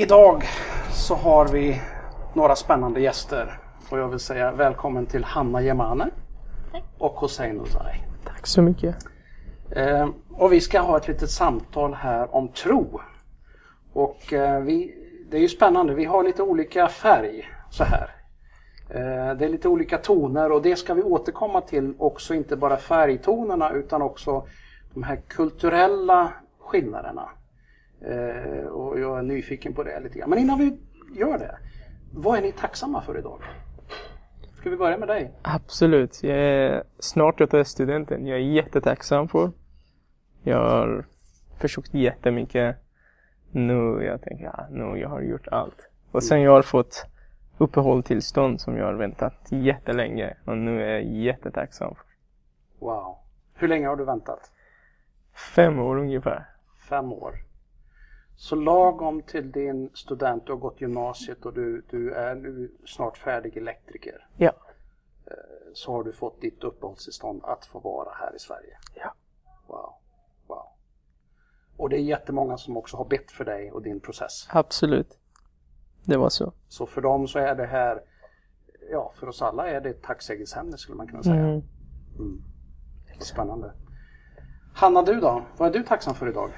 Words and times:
Idag 0.00 0.44
så 0.92 1.14
har 1.14 1.48
vi 1.48 1.80
några 2.34 2.56
spännande 2.56 3.00
gäster 3.00 3.58
och 3.90 3.98
jag 3.98 4.08
vill 4.08 4.18
säga 4.18 4.52
välkommen 4.52 5.06
till 5.06 5.24
Hanna 5.24 5.62
Jemane 5.62 6.10
och 6.98 7.12
Hossein 7.12 7.60
Ozai. 7.60 8.04
Tack 8.24 8.46
så 8.46 8.62
mycket. 8.62 8.96
Eh, 9.70 10.08
och 10.30 10.52
vi 10.52 10.60
ska 10.60 10.80
ha 10.80 10.96
ett 10.96 11.08
litet 11.08 11.30
samtal 11.30 11.94
här 11.94 12.34
om 12.34 12.48
tro. 12.48 13.00
Och 13.92 14.32
eh, 14.32 14.60
vi, 14.60 14.94
det 15.30 15.36
är 15.36 15.40
ju 15.40 15.48
spännande, 15.48 15.94
vi 15.94 16.04
har 16.04 16.24
lite 16.24 16.42
olika 16.42 16.88
färg 16.88 17.48
så 17.70 17.84
här. 17.84 18.10
Eh, 18.88 19.36
det 19.36 19.44
är 19.44 19.48
lite 19.48 19.68
olika 19.68 19.98
toner 19.98 20.52
och 20.52 20.62
det 20.62 20.76
ska 20.76 20.94
vi 20.94 21.02
återkomma 21.02 21.60
till 21.60 21.94
också, 21.98 22.34
inte 22.34 22.56
bara 22.56 22.76
färgtonerna 22.76 23.70
utan 23.70 24.02
också 24.02 24.46
de 24.94 25.02
här 25.02 25.16
kulturella 25.28 26.32
skillnaderna. 26.58 27.28
Eh, 28.00 28.66
och 28.66 29.00
jag 29.00 29.18
är 29.18 29.22
nyfiken 29.22 29.74
på 29.74 29.82
det 29.82 30.00
lite 30.00 30.18
grann. 30.18 30.30
Men 30.30 30.38
innan 30.38 30.58
vi 30.58 30.78
gör 31.18 31.38
det, 31.38 31.58
vad 32.12 32.38
är 32.38 32.42
ni 32.42 32.52
tacksamma 32.52 33.00
för 33.00 33.18
idag? 33.18 33.42
Ska 34.60 34.70
vi 34.70 34.76
börja 34.76 34.98
med 34.98 35.08
dig? 35.08 35.32
Absolut. 35.42 36.22
Jag 36.22 36.38
är 36.38 36.84
snart 36.98 37.40
ute 37.40 37.64
studenten. 37.64 38.26
Jag 38.26 38.38
är 38.38 38.42
jättetacksam 38.42 39.28
för. 39.28 39.50
Jag 40.42 40.58
har 40.58 41.04
försökt 41.58 41.94
jättemycket. 41.94 42.76
Nu 43.50 44.02
jag 44.04 44.22
tänker 44.22 44.44
ja, 44.44 44.66
nu 44.70 44.98
jag 44.98 45.08
har 45.08 45.20
gjort 45.20 45.48
allt. 45.48 45.88
Och 46.12 46.22
sen 46.22 46.40
jag 46.40 46.52
har 46.52 46.62
fått 46.62 47.06
uppehållstillstånd 47.58 48.60
som 48.60 48.76
jag 48.76 48.84
har 48.84 48.94
väntat 48.94 49.34
jättelänge. 49.48 50.36
Och 50.44 50.58
nu 50.58 50.82
är 50.82 50.90
jag 50.90 51.04
jättetacksam. 51.04 51.94
för. 51.94 52.04
Wow. 52.86 53.16
Hur 53.54 53.68
länge 53.68 53.88
har 53.88 53.96
du 53.96 54.04
väntat? 54.04 54.50
Fem 55.54 55.78
år 55.78 55.98
ungefär. 55.98 56.46
Fem 56.88 57.12
år. 57.12 57.34
Så 58.40 58.56
lagom 58.56 59.22
till 59.22 59.52
din 59.52 59.90
student, 59.94 60.46
du 60.46 60.52
har 60.52 60.58
gått 60.58 60.80
gymnasiet 60.80 61.46
och 61.46 61.52
du, 61.52 61.84
du 61.90 62.14
är 62.14 62.34
nu 62.34 62.70
snart 62.86 63.18
färdig 63.18 63.56
elektriker. 63.56 64.26
Ja. 64.36 64.52
Så 65.72 65.92
har 65.92 66.04
du 66.04 66.12
fått 66.12 66.40
ditt 66.40 66.64
uppehållstillstånd 66.64 67.44
att 67.44 67.66
få 67.66 67.78
vara 67.78 68.14
här 68.14 68.36
i 68.36 68.38
Sverige. 68.38 68.78
Ja. 68.94 69.14
Wow. 69.66 69.92
wow. 70.46 70.66
Och 71.76 71.88
det 71.88 71.96
är 71.96 72.00
jättemånga 72.00 72.56
som 72.56 72.76
också 72.76 72.96
har 72.96 73.04
bett 73.04 73.30
för 73.30 73.44
dig 73.44 73.72
och 73.72 73.82
din 73.82 74.00
process. 74.00 74.48
Absolut. 74.50 75.18
Det 76.04 76.16
var 76.16 76.28
så. 76.28 76.52
Så 76.68 76.86
för 76.86 77.00
dem 77.00 77.28
så 77.28 77.38
är 77.38 77.54
det 77.54 77.66
här, 77.66 78.02
ja 78.90 79.12
för 79.14 79.28
oss 79.28 79.42
alla 79.42 79.68
är 79.68 79.80
det 79.80 79.90
ett 79.90 80.02
tacksägelseämne 80.02 80.78
skulle 80.78 80.96
man 80.96 81.08
kunna 81.08 81.22
säga. 81.22 81.34
Mm. 81.34 81.62
Mm. 82.18 82.42
Spännande. 83.18 83.72
Hanna 84.74 85.02
du 85.02 85.20
då? 85.20 85.44
Vad 85.56 85.68
är 85.68 85.72
du 85.72 85.84
tacksam 85.84 86.14
för 86.14 86.28
idag? 86.28 86.50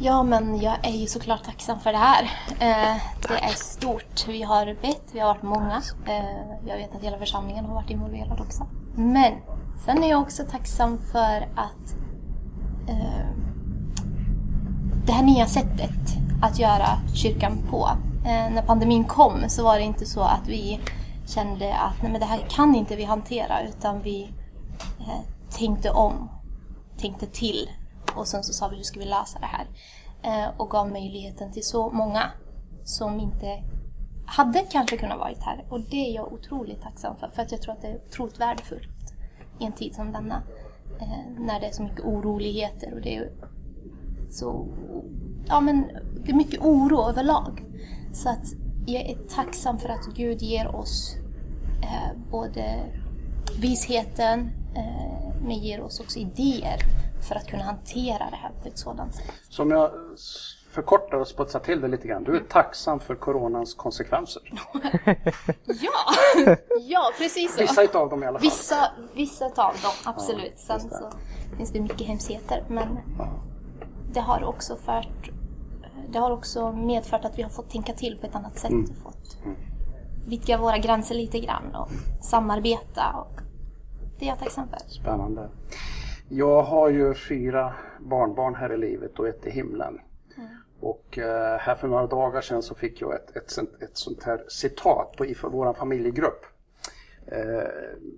Ja, 0.00 0.22
men 0.22 0.60
jag 0.60 0.86
är 0.86 0.92
ju 0.92 1.06
såklart 1.06 1.44
tacksam 1.44 1.80
för 1.80 1.92
det 1.92 1.98
här. 1.98 2.22
Eh, 2.48 3.02
det 3.28 3.34
är 3.34 3.54
stort. 3.54 4.28
Vi 4.28 4.42
har 4.42 4.66
bett, 4.82 5.02
vi 5.12 5.20
har 5.20 5.26
varit 5.26 5.42
många. 5.42 5.82
Eh, 6.06 6.58
jag 6.66 6.76
vet 6.76 6.94
att 6.96 7.02
hela 7.02 7.18
församlingen 7.18 7.64
har 7.64 7.74
varit 7.74 7.90
involverad 7.90 8.40
också. 8.40 8.66
Men 8.94 9.32
sen 9.84 10.04
är 10.04 10.10
jag 10.10 10.20
också 10.20 10.44
tacksam 10.50 10.98
för 11.12 11.48
att 11.56 11.96
eh, 12.88 13.26
det 15.06 15.12
här 15.12 15.22
nya 15.22 15.46
sättet 15.46 16.16
att 16.42 16.58
göra 16.58 16.88
kyrkan 17.14 17.58
på. 17.70 17.88
Eh, 18.24 18.54
när 18.54 18.62
pandemin 18.62 19.04
kom 19.04 19.44
så 19.48 19.64
var 19.64 19.76
det 19.76 19.82
inte 19.82 20.06
så 20.06 20.20
att 20.20 20.48
vi 20.48 20.80
kände 21.26 21.74
att 21.74 22.02
nej, 22.02 22.12
men 22.12 22.20
det 22.20 22.26
här 22.26 22.46
kan 22.48 22.74
inte 22.74 22.96
vi 22.96 23.04
hantera 23.04 23.62
utan 23.62 24.02
vi 24.02 24.32
eh, 25.00 25.56
tänkte 25.58 25.90
om, 25.90 26.28
tänkte 26.98 27.26
till 27.26 27.68
och 28.16 28.28
sen 28.28 28.42
så 28.42 28.52
sa 28.52 28.68
vi 28.68 28.76
hur 28.76 28.82
ska 28.82 29.00
vi 29.00 29.06
lösa 29.06 29.38
det 29.38 29.46
här? 29.46 29.66
Eh, 30.22 30.50
och 30.56 30.70
gav 30.70 30.90
möjligheten 30.90 31.52
till 31.52 31.64
så 31.64 31.90
många 31.90 32.30
som 32.84 33.20
inte 33.20 33.62
hade 34.26 34.58
kanske 34.58 34.96
kunnat 34.96 35.18
varit 35.18 35.42
här. 35.42 35.64
Och 35.68 35.80
det 35.80 36.08
är 36.08 36.14
jag 36.14 36.32
otroligt 36.32 36.82
tacksam 36.82 37.16
för, 37.16 37.28
för 37.28 37.42
att 37.42 37.52
jag 37.52 37.62
tror 37.62 37.72
att 37.74 37.82
det 37.82 37.88
är 37.88 38.00
otroligt 38.08 38.40
värdefullt 38.40 39.14
i 39.60 39.64
en 39.64 39.72
tid 39.72 39.94
som 39.94 40.12
denna. 40.12 40.42
Eh, 41.00 41.40
när 41.40 41.60
det 41.60 41.66
är 41.66 41.72
så 41.72 41.82
mycket 41.82 42.04
oroligheter 42.04 42.94
och 42.94 43.00
det 43.00 43.16
är 43.16 43.32
så... 44.30 44.68
Ja 45.46 45.60
men 45.60 45.88
det 46.24 46.30
är 46.30 46.36
mycket 46.36 46.60
oro 46.60 47.08
överlag. 47.08 47.64
Så 48.12 48.28
att 48.28 48.44
jag 48.86 49.02
är 49.02 49.16
tacksam 49.28 49.78
för 49.78 49.88
att 49.88 50.06
Gud 50.14 50.42
ger 50.42 50.76
oss 50.76 51.16
eh, 51.82 52.18
både 52.30 52.84
visheten 53.60 54.50
eh, 54.76 55.34
men 55.42 55.58
ger 55.58 55.80
oss 55.80 56.00
också 56.00 56.18
idéer 56.18 56.78
för 57.22 57.34
att 57.34 57.46
kunna 57.46 57.62
hantera 57.62 58.30
det 58.30 58.36
här 58.36 58.52
på 58.62 58.68
ett 58.68 58.78
sådant 58.78 59.14
sätt. 59.14 59.32
Som 59.48 59.70
jag 59.70 59.90
förkortar 60.72 61.16
och 61.16 61.28
sputsar 61.28 61.60
till 61.60 61.80
det 61.80 61.88
lite 61.88 62.08
grann. 62.08 62.24
Du 62.24 62.36
är 62.36 62.40
tacksam 62.40 63.00
för 63.00 63.14
coronans 63.14 63.74
konsekvenser. 63.74 64.42
Ja, 65.66 66.56
ja 66.80 67.12
precis 67.18 67.54
så. 67.54 67.60
Vissa 67.60 67.82
utav 67.82 68.08
dem 68.08 68.22
i 68.22 68.26
alla 68.26 68.38
fall. 68.38 68.48
Vissa, 68.48 68.90
vissa 69.14 69.44
av 69.44 69.52
dem, 69.54 69.92
absolut. 70.04 70.64
Ja, 70.68 70.78
Sen 70.78 70.90
så 70.90 71.10
finns 71.56 71.70
det 71.70 71.80
mycket 71.80 72.06
hemskheter. 72.06 72.64
Men 72.68 72.98
det 74.12 74.20
har 74.20 74.44
också 74.44 74.76
fört, 74.76 75.30
det 76.08 76.18
har 76.18 76.30
också 76.30 76.72
medfört 76.72 77.24
att 77.24 77.38
vi 77.38 77.42
har 77.42 77.50
fått 77.50 77.70
tänka 77.70 77.92
till 77.92 78.18
på 78.20 78.26
ett 78.26 78.34
annat 78.34 78.58
sätt. 78.58 78.70
Mm. 78.70 78.90
Och 78.90 78.96
fått 78.96 79.36
vidga 80.26 80.58
våra 80.58 80.78
gränser 80.78 81.14
lite 81.14 81.40
grann 81.40 81.74
och 81.74 81.90
samarbeta. 82.24 83.14
Och 83.16 83.40
det 84.18 84.24
är 84.24 84.28
jag 84.28 84.38
tacksam 84.38 84.68
för. 84.68 84.78
Spännande. 84.90 85.50
Jag 86.28 86.62
har 86.62 86.88
ju 86.88 87.14
fyra 87.14 87.74
barnbarn 88.00 88.54
här 88.54 88.72
i 88.72 88.76
livet 88.76 89.18
och 89.18 89.28
ett 89.28 89.46
i 89.46 89.50
himlen. 89.50 90.00
Och 90.80 91.18
eh, 91.18 91.58
här 91.58 91.74
för 91.74 91.88
några 91.88 92.06
dagar 92.06 92.40
sedan 92.40 92.62
så 92.62 92.74
fick 92.74 93.00
jag 93.00 93.14
ett, 93.14 93.36
ett, 93.36 93.58
ett 93.82 93.96
sånt 93.96 94.22
här 94.22 94.44
citat 94.48 95.14
på, 95.16 95.26
i 95.26 95.36
vår 95.42 95.72
familjegrupp. 95.72 96.46
Eh, 97.26 97.68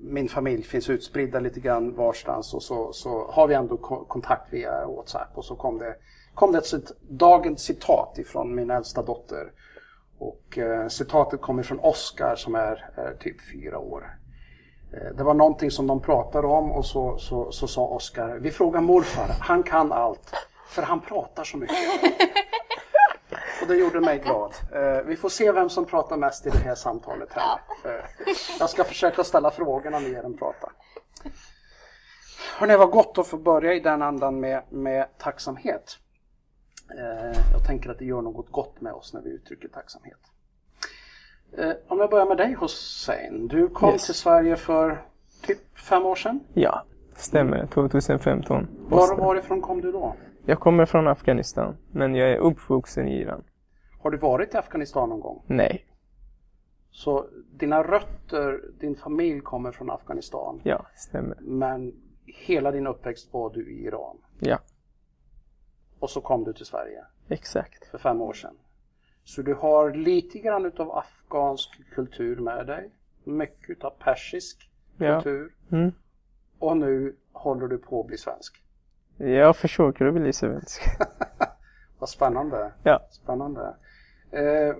min 0.03 0.29
familj 0.29 0.63
finns 0.63 0.91
utspridda 0.91 1.41
lite 1.41 1.61
grann 1.61 1.95
varstans 1.95 2.55
och 2.55 2.63
så, 2.63 2.93
så 2.93 3.31
har 3.31 3.49
vi 3.49 3.55
ändå 3.55 3.77
ko- 3.77 4.05
kontakt 4.05 4.53
via 4.53 4.87
Whatsapp 4.87 5.29
och 5.35 5.45
så 5.45 5.57
kom 5.57 5.79
det, 5.79 5.97
kom 6.35 6.53
det 6.53 6.59
ett 6.59 6.93
dagens 7.09 7.61
citat 7.63 8.19
ifrån 8.19 8.55
min 8.55 8.71
äldsta 8.71 9.03
dotter. 9.03 9.53
Och 10.19 10.59
eh, 10.59 10.89
citatet 10.89 11.41
kommer 11.41 11.63
från 11.63 11.79
Oskar 11.81 12.37
som 12.37 12.55
är, 12.55 12.91
är 12.95 13.15
typ 13.21 13.37
fyra 13.53 13.79
år. 13.79 14.17
Eh, 14.97 15.15
Det 15.17 15.25
var 15.25 15.35
någonting 15.35 15.71
som 15.71 15.87
de 15.87 16.01
pratade 16.01 16.47
om 16.47 16.73
och 16.73 16.87
så, 16.87 17.19
så, 17.19 17.53
så 17.53 17.67
sa 17.69 17.87
Oskar, 17.87 18.29
vi 18.41 18.51
frågar 18.51 18.81
morfar, 18.81 19.29
han 19.41 19.63
kan 19.63 19.93
allt, 19.93 20.33
för 20.69 20.83
han 20.83 21.01
pratar 21.01 21.45
så 21.45 21.57
mycket. 21.57 21.77
och 23.63 23.69
det 23.69 23.75
gjorde 23.77 24.01
mig 24.01 24.19
glad. 24.19 24.55
Eh, 24.73 25.03
Vi 25.07 25.17
får 25.17 25.29
se 25.29 25.53
vem 25.53 25.71
som 25.71 25.85
pratar 25.85 26.17
mest 26.17 26.47
i 26.47 26.51
det 26.51 26.59
här 26.59 26.75
samtalet 26.75 27.33
här. 27.33 27.59
Eh, 27.85 28.05
Jag 28.61 28.71
ska 28.71 28.85
försöka 28.85 29.25
ställa 29.25 29.51
frågorna 29.51 30.01
mer 30.01 30.25
än 30.25 30.37
prata. 30.37 30.73
Hörrni, 32.59 32.73
det 32.73 32.79
var 32.79 32.87
gott 32.87 33.19
att 33.19 33.27
få 33.27 33.37
börja 33.37 33.75
i 33.75 33.81
den 33.81 34.03
andan 34.03 34.41
med, 34.41 34.63
med 34.71 35.07
tacksamhet. 35.19 35.99
Jag 37.53 37.67
tänker 37.67 37.91
att 37.91 37.99
det 37.99 38.05
gör 38.05 38.23
något 38.23 38.53
gott 38.53 38.81
med 38.81 38.93
oss 38.93 39.15
när 39.15 39.21
vi 39.21 39.31
uttrycker 39.31 39.69
tacksamhet. 39.69 40.19
Eh, 41.59 41.73
Om 41.89 41.99
jag 41.99 42.11
börjar 42.11 42.27
med 42.27 42.37
dig 42.37 42.57
Hussein. 42.61 43.49
Du 43.49 43.69
kom 43.69 43.91
Yes. 43.93 44.07
till 44.07 44.15
Sverige 44.15 44.57
för 44.57 45.03
typ 45.43 45.79
fem 45.79 46.07
år 46.07 46.15
sedan. 46.15 46.41
Ja, 46.55 46.83
stämmer. 47.15 47.67
2015. 47.67 48.69
Var 48.81 48.91
Bosnien. 48.99 49.21
varifrån 49.27 49.61
kom 49.61 49.81
du 49.81 49.93
då? 49.93 50.15
Jag 50.47 50.61
kommer 50.61 50.87
från 50.87 51.09
Afghanistan, 51.09 51.77
men 51.93 52.15
jag 52.15 52.31
är 52.31 52.37
uppvuxen 52.37 53.09
i 53.09 53.21
Iran. 53.21 53.45
Har 54.03 54.11
du 54.11 54.17
varit 54.19 54.55
i 54.55 54.57
Afghanistan 54.57 55.09
någon 55.09 55.21
gång? 55.21 55.43
Nej, 55.47 55.87
Så 56.91 57.27
dina 57.53 57.83
rötter, 57.83 58.61
din 58.81 58.97
familj 58.97 59.41
kommer 59.41 59.73
från 59.73 59.91
Afghanistan. 59.91 60.61
ja, 60.65 60.87
stämmer. 60.97 61.37
Men 61.41 61.93
hela 62.27 62.71
din 62.71 62.87
uppväxt 62.87 63.33
var 63.33 63.51
du 63.51 63.71
i 63.73 63.85
Iran. 63.85 64.17
Ja, 64.41 64.59
Och 65.99 66.11
så 66.11 66.21
kom 66.21 66.45
du 66.45 66.53
till 66.53 66.67
Sverige 66.67 67.05
exakt. 67.29 67.87
för 67.87 67.99
fem 67.99 68.21
år 68.21 68.33
sedan. 68.33 68.57
Så 69.25 69.43
du 69.43 69.55
har 69.55 69.95
lite 69.95 70.39
grann 70.39 70.67
utav 70.67 70.91
afghansk 70.97 71.81
kultur 71.95 72.37
med 72.41 72.67
dig. 72.67 72.91
Mycket 73.25 73.71
utav 73.71 73.91
persisk 73.91 74.71
Ja. 74.99 75.15
kultur. 75.23 75.55
Mm. 75.73 75.93
Och 76.59 76.77
nu 76.77 77.17
håller 77.33 77.67
du 77.69 77.79
på 77.79 78.01
att 78.01 78.07
bli 78.07 78.19
svensk. 78.19 78.63
Jag 79.17 79.57
försöker 79.57 80.11
bli 80.11 80.33
svensk. 80.33 80.83
Vad 81.99 82.09
spännande. 82.09 82.73
Ja. 82.83 83.01
Spännande. 83.11 83.77
Eh, 84.31 84.77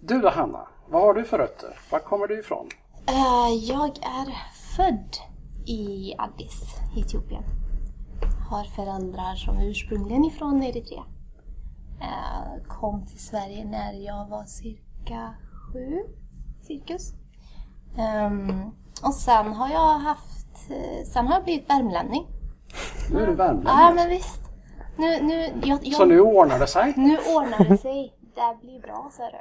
du 0.00 0.20
då 0.20 0.28
Hanna, 0.28 0.68
vad 0.88 1.02
har 1.02 1.14
du 1.14 1.24
för 1.24 1.38
rötter? 1.38 1.78
Var 1.90 1.98
kommer 1.98 2.26
du 2.26 2.38
ifrån? 2.40 2.68
Eh, 3.08 3.54
Jag 3.68 3.88
är 3.98 4.34
född 4.76 5.16
i 5.66 6.14
Addis, 6.18 6.62
Etiopien. 6.98 7.42
Har 8.50 8.64
föräldrar 8.64 9.34
som 9.34 9.56
är 9.58 9.70
ursprungligen 9.70 10.24
ifrån 10.24 10.62
Eritrea. 10.62 11.02
Eh, 12.00 12.62
Kom 12.68 13.06
till 13.06 13.18
Sverige 13.24 13.64
när 13.64 13.92
jag 13.92 14.28
var 14.28 14.44
cirka 14.44 15.34
sju, 15.72 15.98
cirkus. 16.62 17.12
Ehm, 17.98 18.62
och 19.02 19.14
sen 19.14 19.52
har 19.52 19.68
jag 19.68 19.98
haft, 19.98 20.70
eh, 20.70 21.06
sen 21.12 21.26
har 21.26 21.34
jag 21.34 21.44
blivit 21.44 21.70
värmlänning. 21.70 22.26
Nu 23.12 23.22
är 23.22 23.26
du 23.26 23.32
Ja 23.32 23.36
värmlänning. 23.36 23.94
men 23.94 24.08
visst. 24.08 24.40
Nu, 24.96 25.22
nu, 25.22 25.52
jag, 25.64 25.78
jag, 25.82 25.94
Så 25.94 26.04
nu 26.04 26.20
ordnar 26.20 26.58
det 26.58 26.66
sig? 26.66 26.92
nu 26.96 27.18
ordnar 27.18 27.64
det 27.68 27.78
sig. 27.78 28.12
Det 28.34 28.58
blir 28.66 28.80
bra, 28.80 29.10
ser 29.16 29.30
du. 29.32 29.38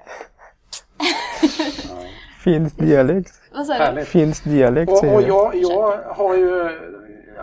Finsk 2.43 2.77
dialekt. 2.77 3.33
Vad 3.55 3.65
sa 3.65 3.91
du? 3.91 4.05
Finsk 4.05 4.43
dialekt 4.43 4.91
Och, 4.91 4.97
säger 4.97 5.15
och 5.15 5.21
jag. 5.21 5.55
jag, 5.55 5.71
jag 5.71 6.13
har 6.13 6.35
ju, 6.35 6.69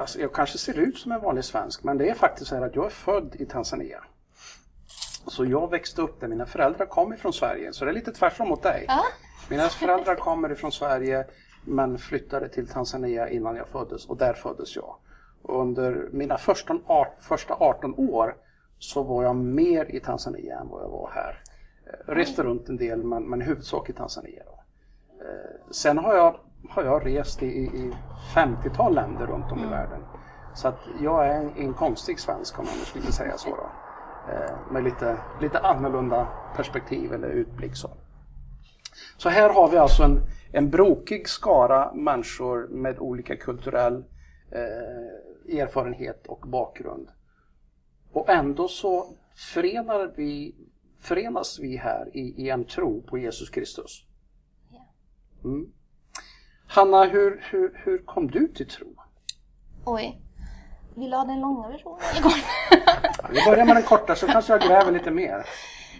alltså 0.00 0.20
jag 0.20 0.32
kanske 0.32 0.58
ser 0.58 0.78
ut 0.78 0.98
som 0.98 1.12
en 1.12 1.20
vanlig 1.20 1.44
svensk, 1.44 1.84
men 1.84 1.98
det 1.98 2.08
är 2.08 2.14
faktiskt 2.14 2.46
så 2.50 2.54
här 2.54 2.62
att 2.62 2.76
jag 2.76 2.84
är 2.86 2.90
född 2.90 3.34
i 3.38 3.46
Tanzania. 3.46 3.98
Så 5.26 5.44
jag 5.44 5.70
växte 5.70 6.02
upp 6.02 6.20
där, 6.20 6.28
mina 6.28 6.46
föräldrar 6.46 6.86
kom 6.86 7.12
ifrån 7.12 7.32
Sverige, 7.32 7.72
så 7.72 7.84
det 7.84 7.90
är 7.90 7.94
lite 7.94 8.12
tvärtom 8.12 8.48
mot 8.48 8.62
dig. 8.62 8.84
Ja. 8.88 9.02
Mina 9.50 9.62
föräldrar 9.68 10.14
kommer 10.14 10.52
ifrån 10.52 10.72
Sverige 10.72 11.26
men 11.64 11.98
flyttade 11.98 12.48
till 12.48 12.68
Tanzania 12.68 13.28
innan 13.28 13.56
jag 13.56 13.68
föddes 13.68 14.06
och 14.06 14.16
där 14.16 14.34
föddes 14.34 14.76
jag. 14.76 14.96
Och 15.42 15.60
under 15.60 16.08
mina 16.12 16.38
första, 16.38 16.78
första 17.20 17.54
18 17.54 17.94
år 17.96 18.36
så 18.78 19.02
var 19.02 19.22
jag 19.22 19.36
mer 19.36 19.84
i 19.94 20.00
Tanzania 20.00 20.58
än 20.60 20.68
vad 20.68 20.82
jag 20.82 20.88
var 20.88 21.10
här. 21.14 21.42
Eh, 21.86 22.12
Reste 22.14 22.42
runt 22.42 22.68
en 22.68 22.76
del 22.76 23.04
men, 23.04 23.22
men 23.22 23.40
huvudsak 23.40 23.90
i 23.90 23.92
Tanzania. 23.92 24.42
Då. 24.46 24.52
Eh, 25.24 25.70
Sen 25.70 25.98
har 25.98 26.14
jag, 26.14 26.36
har 26.70 26.82
jag 26.84 27.06
rest 27.06 27.42
i, 27.42 27.46
i 27.46 27.64
i 27.64 27.92
50-tal 28.34 28.94
länder 28.94 29.26
runt 29.26 29.52
om 29.52 29.64
i 29.64 29.66
världen. 29.66 30.00
Så 30.54 30.68
att 30.68 30.78
jag 31.00 31.26
är 31.26 31.30
en, 31.34 31.56
en 31.56 31.74
konstig 31.74 32.20
svensk 32.20 32.58
om 32.58 32.64
man 32.64 32.74
skulle 32.74 33.12
säga 33.12 33.36
så. 33.38 33.48
Då. 33.48 33.70
Eh, 34.28 34.72
Med 34.72 34.84
lite, 34.84 35.18
lite 35.40 35.58
annorlunda 35.58 36.28
perspektiv 36.56 37.12
eller 37.12 37.28
utblick. 37.28 37.76
Så. 37.76 37.90
Så 39.16 39.28
här 39.28 39.50
har 39.50 39.68
vi 39.68 39.76
alltså 39.76 40.02
en, 40.02 40.20
en 40.52 40.70
brokig 40.70 41.28
skara 41.28 41.92
människor 41.94 42.68
med 42.68 42.98
olika 42.98 43.36
kulturell 43.36 44.04
eh, 44.50 45.58
erfarenhet 45.60 46.26
och 46.26 46.48
bakgrund. 46.48 47.08
Och 48.12 48.28
ändå 48.28 48.68
så 48.68 49.16
förenar 49.34 50.12
vi, 50.16 50.54
förenas 51.00 51.58
vi 51.60 51.76
här 51.76 52.16
i, 52.16 52.44
i 52.44 52.50
en 52.50 52.64
tro 52.64 53.02
på 53.02 53.18
Jesus 53.18 53.50
Kristus. 53.50 54.04
Mm. 55.44 55.72
Hanna, 56.66 57.04
hur, 57.04 57.44
hur, 57.50 57.80
hur 57.84 57.98
kom 57.98 58.30
du 58.30 58.48
till 58.48 58.68
tro? 58.68 58.96
Oj. 59.84 60.21
Vill 60.96 61.10
du 61.10 61.16
ha 61.16 61.24
den 61.24 61.40
långa 61.40 61.68
versionen? 61.68 61.98
Vi 63.30 63.44
börjar 63.46 63.64
med 63.66 63.76
den 63.76 63.82
korta 63.82 64.14
så 64.16 64.26
kanske 64.26 64.52
jag 64.52 64.60
gräver 64.62 64.92
lite 64.92 65.10
mer. 65.10 65.46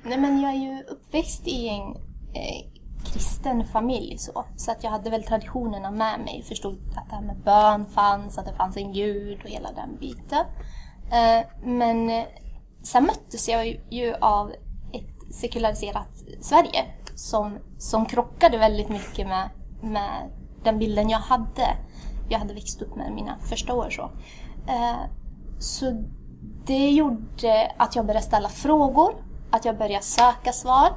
Nej 0.03 0.19
men 0.19 0.41
jag 0.41 0.51
är 0.53 0.57
ju 0.59 0.83
uppväxt 0.83 1.43
i 1.49 1.69
en 1.69 1.81
eh, 2.35 2.73
kristen 3.13 3.65
familj 3.67 4.19
så. 4.19 4.45
Så 4.57 4.71
att 4.71 4.85
jag 4.85 4.91
hade 4.91 5.11
väl 5.11 5.23
traditionerna 5.25 5.91
med 5.91 6.21
mig. 6.21 6.43
Förstod 6.49 6.75
att 6.97 7.09
det 7.11 7.15
här 7.15 7.23
med 7.23 7.37
bön 7.37 7.87
fanns, 7.87 8.39
att 8.39 8.47
det 8.47 8.55
fanns 8.55 8.77
en 8.77 8.93
gud 8.93 9.41
och 9.45 9.51
hela 9.51 9.73
den 9.73 9.97
biten. 10.01 10.45
Eh, 11.13 11.47
men 11.65 12.11
eh, 12.11 12.25
sen 12.83 13.05
möttes 13.05 13.49
jag 13.49 13.67
ju- 13.67 13.81
ju 13.91 14.15
av 14.15 14.51
ett 14.93 15.35
sekulariserat 15.35 16.09
Sverige 16.41 16.85
som, 17.15 17.59
som 17.79 18.07
krockade 18.07 18.59
väldigt 18.59 18.89
mycket 18.89 19.27
med, 19.29 19.49
med 19.83 20.31
den 20.65 20.79
bilden 20.79 21.11
jag 21.11 21.19
hade. 21.19 21.77
Jag 22.29 22.39
hade 22.39 22.55
växt 22.55 22.83
upp 22.83 22.97
med 22.97 23.13
mina 23.13 23.39
första 23.49 23.75
år 23.75 23.91
så. 23.91 24.11
Eh, 24.67 25.01
så 25.59 26.05
det 26.67 26.91
gjorde 26.91 27.73
att 27.77 27.97
jag 27.97 28.07
började 28.07 28.27
ställa 28.27 28.49
frågor, 28.49 29.15
att 29.51 29.65
jag 29.65 29.79
började 29.79 30.05
söka 30.05 30.53
svar 30.53 30.91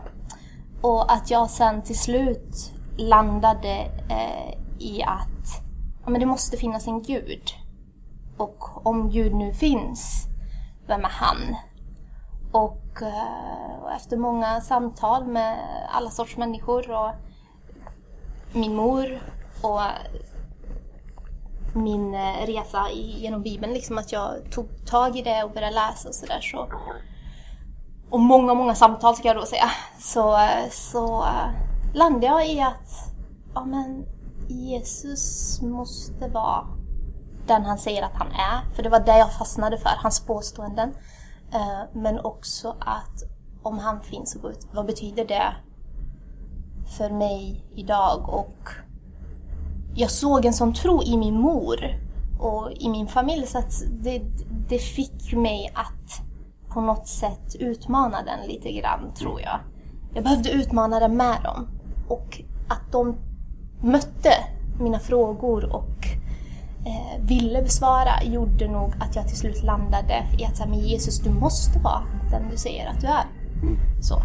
och 0.81 1.12
att 1.12 1.31
jag 1.31 1.50
sen 1.50 1.81
till 1.81 2.00
slut 2.00 2.71
landade 2.97 3.91
eh, 4.09 4.53
i 4.79 5.03
att 5.03 5.63
ja, 6.03 6.09
men 6.09 6.19
det 6.19 6.25
måste 6.25 6.57
finnas 6.57 6.88
en 6.88 7.01
gud. 7.01 7.50
Och 8.38 8.88
om 8.88 9.09
Gud 9.09 9.33
nu 9.33 9.53
finns, 9.53 10.27
vem 10.88 11.06
är 11.06 11.09
han? 11.09 11.56
Och, 12.51 13.01
och 13.81 13.91
efter 13.91 14.17
många 14.17 14.62
samtal 14.62 15.27
med 15.27 15.57
alla 15.89 16.09
sorts 16.09 16.38
människor 16.38 16.91
och 16.91 17.12
min 18.53 18.75
mor 18.75 19.19
och 19.62 19.81
min 21.75 22.13
eh, 22.13 22.45
resa 22.45 22.89
genom 22.92 23.42
Bibeln, 23.42 23.74
liksom 23.74 23.98
att 23.98 24.12
jag 24.12 24.51
tog 24.51 24.86
tag 24.86 25.18
i 25.18 25.22
det 25.22 25.44
och 25.44 25.51
började 25.51 25.75
läsa 25.75 26.10
och 26.10 26.16
sådär. 26.16 26.42
Så, 26.42 26.69
och 28.10 28.19
många, 28.19 28.54
många 28.54 28.75
samtal 28.75 29.16
ska 29.16 29.27
jag 29.27 29.38
då 29.38 29.45
säga. 29.45 29.69
Så, 30.00 30.38
eh, 30.38 30.69
så 30.72 31.24
eh, 31.24 31.50
landade 31.94 32.25
jag 32.25 32.50
i 32.50 32.62
att 32.62 33.13
ja, 33.54 33.66
men 33.66 34.06
Jesus 34.48 35.62
måste 35.62 36.27
vara 36.27 36.68
den 37.48 37.66
han 37.66 37.77
säger 37.77 38.04
att 38.04 38.16
han 38.16 38.27
är. 38.27 38.75
För 38.75 38.83
det 38.83 38.89
var 38.89 39.00
det 39.00 39.18
jag 39.18 39.33
fastnade 39.33 39.77
för, 39.77 39.89
hans 39.98 40.25
påståenden. 40.25 40.94
Men 41.94 42.19
också 42.19 42.75
att 42.80 43.24
om 43.63 43.80
han 43.80 44.01
finns, 44.01 44.38
vad 44.72 44.86
betyder 44.86 45.25
det 45.25 45.56
för 46.98 47.10
mig 47.10 47.66
idag? 47.75 48.30
Och 48.30 48.69
jag 49.95 50.12
såg 50.12 50.45
en 50.45 50.53
sån 50.53 50.74
tro 50.74 51.03
i 51.03 51.18
min 51.18 51.39
mor 51.39 51.77
och 52.39 52.71
i 52.71 52.89
min 52.89 53.07
familj 53.07 53.47
så 53.47 53.57
att 53.57 53.74
det, 53.89 54.21
det 54.69 54.80
fick 54.80 55.33
mig 55.33 55.71
att 55.74 56.21
på 56.69 56.81
något 56.81 57.07
sätt 57.07 57.56
utmana 57.59 58.18
den 58.24 58.47
lite 58.47 58.71
grann, 58.71 59.13
tror 59.13 59.42
jag. 59.42 59.59
Jag 60.13 60.24
behövde 60.24 60.51
utmana 60.51 61.00
den 61.00 61.18
med 61.18 61.38
dem. 61.44 61.68
Och 62.07 62.42
att 62.68 62.92
de 62.92 63.15
mötte 63.81 64.31
mina 64.80 65.00
frågor 65.00 65.75
och 65.75 66.07
eh, 66.86 67.25
ville 67.25 67.62
besvara 67.62 68.24
gjorde 68.24 68.68
nog 68.68 68.94
att 69.00 69.15
jag 69.15 69.27
till 69.27 69.38
slut 69.38 69.63
landade 69.63 70.25
i 70.39 70.45
att 70.45 70.57
säga, 70.57 70.69
men 70.69 70.80
Jesus, 70.80 71.19
du 71.19 71.30
måste 71.30 71.80
vara 71.80 72.03
den 72.31 72.50
du 72.51 72.57
säger 72.57 72.89
att 72.89 73.01
du 73.01 73.07
är. 73.07 73.25
Så. 74.01 74.21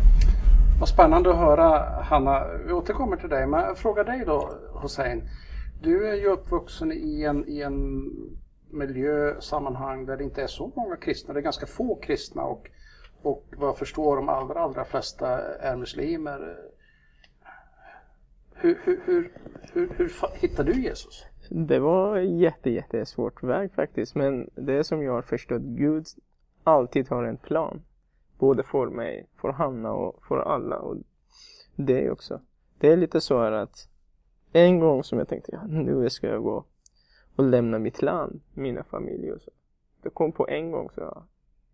Vad 0.81 0.88
spännande 0.88 1.31
att 1.31 1.37
höra 1.37 2.02
Hanna. 2.02 2.44
Vi 2.66 2.73
återkommer 2.73 3.16
till 3.16 3.28
dig, 3.28 3.46
men 3.46 3.61
jag 3.61 3.78
frågar 3.78 4.05
dig 4.05 4.25
då 4.26 4.50
Hussein. 4.82 5.28
Du 5.82 6.09
är 6.09 6.15
ju 6.15 6.27
uppvuxen 6.27 6.93
i 6.93 7.23
en, 7.23 7.49
i 7.49 7.61
en 7.61 8.11
miljö, 8.71 9.41
sammanhang 9.41 10.06
där 10.06 10.17
det 10.17 10.25
inte 10.25 10.43
är 10.43 10.47
så 10.47 10.73
många 10.77 10.97
kristna. 10.97 11.35
Det 11.35 11.41
är 11.41 11.43
ganska 11.43 11.67
få 11.67 11.94
kristna 11.94 12.43
och, 12.43 12.69
och 13.23 13.44
vad 13.56 13.69
jag 13.69 13.79
förstår 13.79 14.17
de 14.17 14.29
allra, 14.29 14.61
allra 14.61 14.85
flesta 14.85 15.29
är 15.59 15.77
muslimer. 15.77 16.56
Hur, 18.55 18.81
hur, 18.85 19.00
hur, 19.05 19.32
hur, 19.73 19.93
hur 19.97 20.12
hittade 20.35 20.73
du 20.73 20.82
Jesus? 20.82 21.25
Det 21.50 21.79
var 21.79 22.17
en 22.17 22.38
jätte, 22.38 22.71
jättesvårt 22.71 23.43
väg 23.43 23.73
faktiskt. 23.73 24.15
Men 24.15 24.50
det 24.55 24.85
som 24.85 25.03
jag 25.03 25.12
har 25.12 25.23
förstått, 25.23 25.62
Gud 25.62 26.06
alltid 26.65 27.09
har 27.09 27.25
en 27.25 27.37
plan. 27.37 27.83
Både 28.38 28.62
för 28.62 28.87
mig, 28.87 29.26
för 29.41 29.49
Hanna 29.49 29.93
och 29.93 30.25
för 30.29 30.38
alla. 30.38 30.79
Och 30.79 30.97
det 31.76 32.11
också. 32.11 32.41
Det 32.78 32.93
är 32.93 32.97
lite 32.97 33.21
så 33.21 33.43
här 33.43 33.52
att 33.52 33.89
en 34.52 34.80
gång 34.80 35.04
som 35.04 35.19
jag 35.19 35.28
tänkte, 35.28 35.52
ja, 35.52 35.66
nu 35.66 36.11
ska 36.11 36.26
jag 36.26 36.42
gå 36.42 36.64
och 37.37 37.45
lämna 37.45 37.78
mitt 37.78 38.02
land, 38.02 38.40
mina 38.54 38.85
familjer 38.85 39.35
och 39.35 39.42
så. 39.42 39.50
Det 40.02 40.11
kom 40.11 40.33
på 40.33 40.49
en 40.49 40.71
gång 40.71 40.90
så 40.90 41.00
jag, 41.00 41.25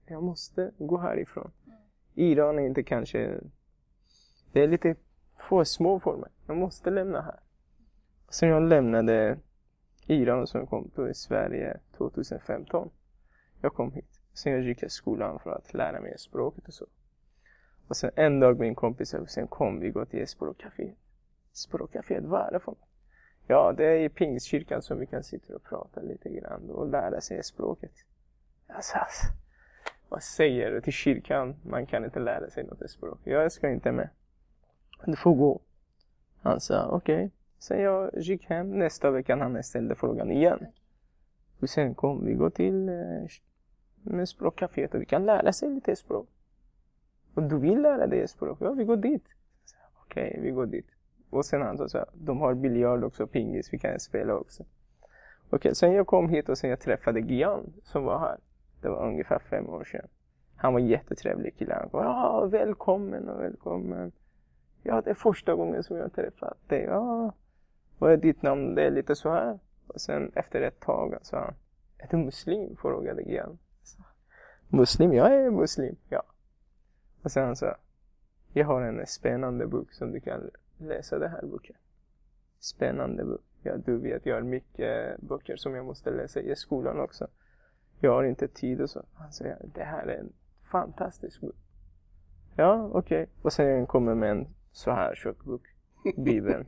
jag 0.07 0.23
måste 0.23 0.71
gå 0.79 0.99
härifrån. 0.99 1.51
Iran 2.15 2.59
är 2.59 2.67
inte 2.67 2.83
kanske, 2.83 3.41
det 4.53 4.63
är 4.63 4.69
lite 4.69 4.97
för 5.37 5.65
små 5.65 6.01
för 6.01 6.17
mig. 6.17 6.31
Jag 6.47 6.57
måste 6.57 6.91
lämna 6.91 7.21
här. 7.21 7.41
Sen 8.29 8.49
jag 8.49 8.63
lämnade 8.63 9.39
Iran 10.07 10.47
och 10.55 10.69
kom 10.69 10.91
till 10.91 11.15
Sverige 11.15 11.81
2015. 11.97 12.91
Jag 13.61 13.75
kom 13.75 13.93
hit. 13.93 14.21
Sen 14.35 14.53
jag 14.53 14.63
gick 14.63 14.83
i 14.83 14.89
skolan 14.89 15.39
för 15.39 15.51
att 15.51 15.75
lära 15.75 16.01
mig 16.01 16.19
språket 16.19 16.69
och 16.69 16.75
så. 16.75 16.87
Och 17.89 17.97
sen 17.97 18.11
en 18.15 18.41
dag 18.41 18.59
min 18.61 18.75
kompis 18.75 19.09
sa, 19.09 19.27
sen 19.27 19.47
kom 19.47 19.81
vi 19.81 19.91
gå 19.91 20.05
till 20.05 20.29
språkcafé. 20.29 20.93
Språkcaféet, 21.57 22.25
vad 22.25 22.41
är 22.41 22.51
det 22.51 22.61
för 22.61 22.73
något? 22.73 22.89
Ja, 23.47 23.73
det 23.73 23.85
är 23.85 23.99
i 23.99 24.09
pingstkyrkan 24.09 24.83
som 24.83 24.99
vi 24.99 25.07
kan 25.07 25.23
sitta 25.23 25.55
och 25.55 25.63
prata 25.63 26.01
lite 26.01 26.29
grann 26.29 26.71
och 26.71 26.91
lära 26.91 27.21
sig 27.21 27.43
språket. 27.43 27.93
Jag 28.67 28.85
sa, 28.85 28.99
"Alltså, 28.99 29.27
vad 30.09 30.23
säger 30.23 30.71
du 30.71 30.81
till 30.81 30.93
kyrkan? 30.93 31.57
Man 31.63 31.87
kan 31.87 32.05
inte 32.05 32.21
lära 32.21 32.51
sig 32.51 32.65
något 32.65 32.91
språk. 32.91 33.19
Jag 33.25 33.53
ska 33.53 33.71
inte 33.71 33.93
med. 33.93 34.09
Du 35.05 35.17
får 35.17 35.35
gå. 35.35 35.61
Han 36.43 36.61
sa 36.61 36.89
okej. 36.89 37.31
Sen 37.59 37.81
jag 37.81 38.11
gick 38.15 38.45
hem. 38.47 38.71
Nästa 38.71 39.11
vecka 39.11 39.37
han 39.37 39.63
ställde 39.63 39.95
frågan 39.95 40.31
igen. 40.31 40.67
Och 41.61 41.71
sen 41.71 41.95
kom 41.95 42.27
vi 42.27 42.35
gå 42.35 42.51
till 42.51 42.89
eh, 42.89 44.25
språkcaféet 44.25 44.95
och 44.95 45.01
vi 45.01 45.07
kan 45.07 45.27
lära 45.27 45.53
sig 45.53 45.71
lite 45.71 45.97
språk. 45.97 46.29
Och 47.35 47.43
du 47.43 47.59
vill 47.59 47.83
lära 47.83 48.07
dig 48.07 48.29
språk? 48.29 48.59
Ja, 48.61 48.73
vi 48.73 48.85
går 48.85 48.97
dit. 48.97 49.25
Okej, 49.25 50.23
okay, 50.23 50.31
Okej, 50.31 50.41
vi 50.43 50.51
går 50.51 50.67
dit. 50.67 50.96
Och 51.31 51.45
sen 51.45 51.63
han 51.63 51.79
sa 51.79 51.89
så 51.89 51.99
här, 51.99 52.07
de 52.15 52.41
har 52.41 52.55
biljard 52.55 53.05
också, 53.05 53.27
pingis, 53.27 53.73
vi 53.73 53.79
kan 53.79 54.01
spela 54.01 54.35
också. 54.35 54.65
Okej, 55.51 55.75
sen 55.75 55.93
jag 55.93 56.07
kom 56.07 56.29
hit 56.29 56.49
och 56.49 56.59
sen 56.59 56.71
jag 56.71 56.81
träffade 56.81 57.21
Gian 57.21 57.73
som 57.83 58.05
var 58.05 58.19
här. 58.19 58.39
Det 58.81 58.89
var 58.89 59.07
ungefär 59.07 59.39
fem 59.39 59.69
år 59.69 59.85
sedan. 59.85 60.09
Han 60.57 60.73
var 60.73 60.81
jättetrevlig 60.81 61.57
kille. 61.57 61.75
Han 61.75 61.89
kom, 61.89 62.01
ja, 62.01 62.49
välkommen 62.51 63.29
och 63.29 63.43
välkommen. 63.43 64.13
Ja, 64.83 65.01
det 65.01 65.11
är 65.11 65.15
första 65.15 65.55
gången 65.55 65.83
som 65.83 65.97
jag 65.97 66.05
har 66.05 66.09
träffat 66.09 66.69
dig. 66.69 66.83
Ja, 66.83 67.33
vad 67.99 68.13
är 68.13 68.17
ditt 68.17 68.43
namn? 68.43 68.75
Det 68.75 68.83
är 68.83 68.91
lite 68.91 69.15
så 69.15 69.31
här. 69.31 69.59
Och 69.87 70.01
sen 70.01 70.33
efter 70.35 70.61
ett 70.63 70.81
tag 70.81 71.19
sa 71.23 71.39
han, 71.41 71.55
är 71.99 72.09
du 72.11 72.17
muslim? 72.17 72.77
Frågade 72.77 73.23
Gian. 73.23 73.59
Muslim? 74.69 75.13
Jag 75.13 75.35
är 75.35 75.51
muslim, 75.51 75.97
ja. 76.09 76.23
Och 77.23 77.33
sen 77.33 77.45
han 77.45 77.57
sa, 77.57 77.77
jag 78.53 78.67
har 78.67 78.83
en 78.83 79.07
spännande 79.07 79.67
bok 79.67 79.93
som 79.93 80.13
du 80.13 80.21
kan 80.21 80.51
läsa 80.79 81.19
den 81.19 81.31
här 81.31 81.43
boken. 81.43 81.77
Spännande 82.59 83.25
bok. 83.25 83.41
Ja, 83.63 83.77
du 83.77 83.99
vet, 83.99 84.27
jag 84.27 84.35
har 84.35 84.43
mycket 84.43 85.21
böcker 85.21 85.57
som 85.57 85.75
jag 85.75 85.85
måste 85.85 86.11
läsa 86.11 86.41
i 86.41 86.57
skolan 86.57 87.01
också. 87.01 87.29
Jag 88.01 88.13
har 88.13 88.25
inte 88.25 88.49
tid 88.49 88.81
och 88.81 88.91
så. 88.91 89.03
Han 89.15 89.33
säger, 89.33 89.59
det 89.75 89.85
här 89.85 90.07
är 90.07 90.19
en 90.19 90.33
fantastisk 90.71 91.41
bok. 91.41 91.55
Ja, 92.57 92.91
okej. 92.93 93.23
Okay. 93.23 93.35
Och 93.43 93.53
sen 93.53 93.87
kommer 93.87 94.15
med 94.15 94.31
en 94.31 94.47
så 94.73 94.91
här 94.91 95.15
tjock 95.15 95.45
bok. 95.45 95.63
Bibeln. 96.17 96.67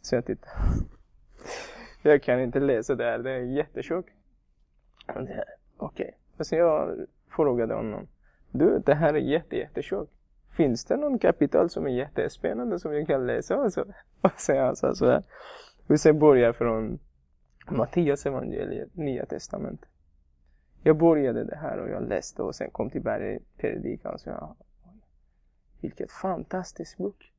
Så 0.00 0.14
jag 0.14 0.26
tittar. 0.26 0.50
Jag 2.02 2.22
kan 2.22 2.40
inte 2.40 2.60
läsa 2.60 2.94
det 2.94 3.04
här, 3.04 3.18
det 3.18 3.30
är 3.30 3.40
jättetjock. 3.40 4.06
Okej. 5.06 5.44
Okay. 5.76 6.10
Och 6.36 6.46
sen 6.46 6.58
jag 6.58 7.06
frågade 7.28 7.74
honom. 7.74 8.08
Du, 8.50 8.82
det 8.86 8.94
här 8.94 9.14
är 9.14 9.18
jätte, 9.18 9.56
jättetjock. 9.56 10.10
Finns 10.52 10.84
det 10.84 10.96
någon 10.96 11.18
kapital 11.18 11.70
som 11.70 11.86
är 11.86 11.90
jättespännande 11.90 12.78
som 12.78 12.94
jag 12.94 13.06
kan 13.06 13.26
läsa? 13.26 13.60
Och 13.60 13.72
så, 13.72 13.84
och 14.20 14.40
så 14.40 14.58
han 14.58 14.76
så 14.76 15.06
här. 15.06 15.22
Och 15.86 16.00
sen 16.00 16.18
börjar 16.18 16.52
från 16.52 16.98
Mattias 17.70 18.26
evangeliet, 18.26 18.96
Nya 18.96 19.26
Testamentet. 19.26 19.88
Jag 20.82 20.96
började 20.96 21.44
det 21.44 21.56
här 21.56 21.78
och 21.78 21.88
jag 21.88 22.08
läste 22.08 22.42
och 22.42 22.54
sen 22.54 22.70
kom 22.70 22.90
till 22.90 23.02
bergpredikan. 23.02 24.18
Så 24.18 24.30
jag, 24.30 24.56
vilket 25.80 26.12
fantastisk 26.12 26.98
bok. 26.98 27.32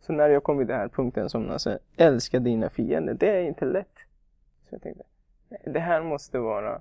Så 0.00 0.12
när 0.12 0.28
jag 0.28 0.42
kom 0.42 0.58
till 0.58 0.66
den 0.66 0.76
här 0.76 0.88
punkten 0.88 1.28
som 1.30 1.50
alltså, 1.50 1.78
älska 1.96 2.38
dina 2.38 2.68
fiender, 2.68 3.14
det 3.14 3.30
är 3.30 3.42
inte 3.42 3.64
lätt. 3.64 3.96
Så 4.68 4.74
jag 4.74 4.82
tänkte, 4.82 5.04
det 5.64 5.80
här 5.80 6.02
måste 6.02 6.38
vara 6.38 6.80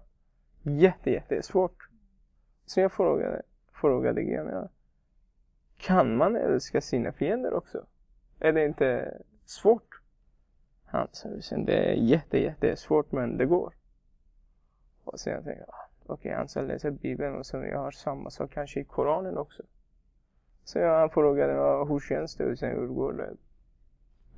jätte, 0.64 1.12
jättesvårt. 1.12 1.90
Så 2.66 2.80
jag 2.80 2.92
frågade, 2.92 3.42
frågade 3.74 4.24
Gren, 4.24 4.70
kan 5.78 6.18
man 6.18 6.36
älska 6.36 6.82
sina 6.82 7.12
fiender 7.12 7.54
också? 7.54 7.86
Är 8.40 8.54
det 8.54 8.66
inte 8.66 9.18
svårt? 9.46 10.02
Han 10.86 11.08
sa, 11.12 11.30
det 11.58 11.90
är 11.90 11.94
jätte, 11.94 12.38
jättesvårt 12.38 13.12
men 13.12 13.38
det 13.38 13.46
går. 13.46 13.74
Och 15.04 15.20
sen 15.20 15.34
jag 15.34 15.44
tänkte, 15.44 15.64
jag, 15.68 15.70
ah, 15.70 15.90
okej, 16.04 16.14
okay, 16.14 16.34
han 16.34 16.48
ska 16.48 16.62
läsa 16.62 16.92
Bibeln 16.92 17.36
och 17.36 17.46
sen 17.46 17.64
jag 17.64 17.80
har 17.80 17.92
samma 17.92 18.30
sak 18.30 18.52
kanske 18.54 18.80
i 18.80 18.84
Koranen 18.84 19.38
också. 19.38 19.64
Så 20.64 20.80
jag 20.80 21.14
frågade 21.14 21.54
hur 21.88 22.00
känns 22.00 22.36
det 22.36 22.46
och 22.46 22.58
sen 22.58 22.70
hur 22.70 22.88
går 22.88 23.14
det? 23.14 23.34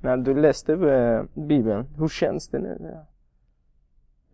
När 0.00 0.16
du 0.16 0.34
läste 0.34 0.72
eh, 0.72 1.24
Bibeln, 1.34 1.86
hur 1.98 2.08
känns 2.08 2.48
det 2.48 2.58
nu? 2.58 2.98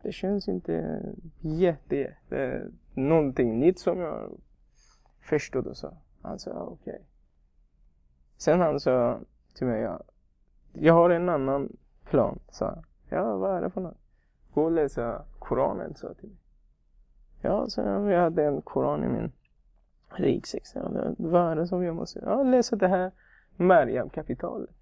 Det 0.02 0.12
känns 0.12 0.48
inte 0.48 1.00
jätte, 1.40 1.96
jätte 1.96 2.70
någonting 2.94 3.58
nytt 3.60 3.78
som 3.78 4.00
jag 4.00 4.40
förstod 5.20 5.66
och 5.66 5.76
så. 5.76 5.96
Alltså, 6.24 6.50
han 6.50 6.58
sa 6.58 6.66
okej. 6.72 6.92
Okay. 6.92 7.04
Sen 8.36 8.60
han 8.60 8.80
sa 8.80 9.20
till 9.54 9.66
mig, 9.66 9.80
jag, 9.80 10.02
jag 10.72 10.94
har 10.94 11.10
en 11.10 11.28
annan 11.28 11.76
plan, 12.04 12.38
sa 12.50 12.66
han. 12.66 12.84
Ja, 13.08 13.36
vad 13.36 13.56
är 13.56 13.60
det 13.60 13.70
för 13.70 13.80
något? 13.80 13.98
Gå 14.54 14.64
och 14.64 14.72
läsa 14.72 15.24
Koranen, 15.38 15.94
sa 15.94 16.14
till 16.14 16.28
mig. 16.28 16.38
Ja, 17.40 17.66
så 17.68 17.80
jag 17.80 18.20
hade 18.20 18.44
en 18.44 18.62
Koran 18.62 19.04
i 19.04 19.08
min 19.08 19.32
ryggsäck. 20.08 20.62
Vad 21.18 21.50
är 21.50 21.56
det 21.56 21.66
som 21.66 21.84
jag 21.84 21.94
måste? 21.94 22.18
Ja, 22.18 22.42
läsa 22.42 22.76
det 22.76 22.88
här 22.88 23.12
Mariam-kapitalet. 23.56 24.76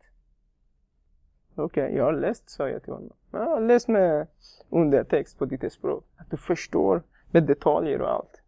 Okej, 1.55 1.85
okay, 1.85 1.97
jag 1.97 2.05
har 2.05 2.13
läst, 2.13 2.51
sa 2.51 2.69
jag 2.69 2.83
till 2.83 2.93
honom. 2.93 3.13
Jag 3.31 3.45
har 3.45 3.61
läst 3.61 3.89
med 3.89 4.27
undertext 4.69 5.39
på 5.39 5.45
ditt 5.45 5.73
språk. 5.73 6.05
Att 6.17 6.31
du 6.31 6.37
förstår 6.37 7.03
med 7.31 7.43
detaljer 7.43 8.01
och 8.03 8.11
allt. 8.11 8.43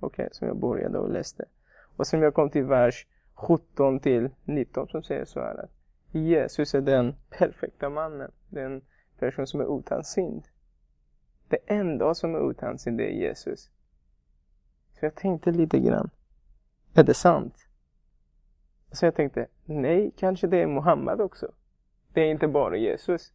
Okej, 0.00 0.24
okay, 0.24 0.28
så 0.32 0.44
jag 0.44 0.56
började 0.56 0.98
och 0.98 1.10
läste. 1.10 1.44
Och 1.98 2.06
sen 2.06 2.22
jag 2.22 2.34
kom 2.34 2.50
till 2.50 2.64
vers 2.64 3.06
17 3.34 4.00
till 4.00 4.30
19 4.44 4.88
som 4.88 5.02
säger 5.02 5.24
så 5.24 5.40
här 5.40 5.64
att 5.64 5.70
Jesus 6.10 6.74
är 6.74 6.80
den 6.80 7.14
perfekta 7.30 7.90
mannen. 7.90 8.30
Den 8.48 8.82
person 9.18 9.46
som 9.46 9.60
är 9.60 9.78
utan 9.78 10.04
synd. 10.04 10.44
Det 11.48 11.58
enda 11.66 12.14
som 12.14 12.34
är 12.34 12.50
utan 12.50 12.78
synd 12.78 13.00
är 13.00 13.08
Jesus. 13.08 13.70
Så 14.92 15.04
jag 15.04 15.14
tänkte 15.14 15.50
lite 15.50 15.78
grann. 15.78 16.10
Är 16.94 17.04
det 17.04 17.14
sant? 17.14 17.68
Så 18.92 19.04
jag 19.04 19.14
tänkte, 19.14 19.46
nej, 19.64 20.12
kanske 20.16 20.46
det 20.46 20.62
är 20.62 20.66
Muhammed 20.66 21.20
också. 21.20 21.52
Det 22.12 22.20
är 22.20 22.30
inte 22.30 22.48
bara 22.48 22.76
Jesus. 22.76 23.32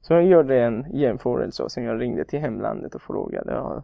Så 0.00 0.12
jag 0.12 0.26
gjorde 0.26 0.62
en 0.62 0.86
jämförelse 0.90 1.62
och 1.62 1.72
sen 1.72 1.84
jag 1.84 2.00
ringde 2.00 2.24
till 2.24 2.40
hemlandet 2.40 2.94
och 2.94 3.02
frågade. 3.02 3.52
Ja, 3.52 3.82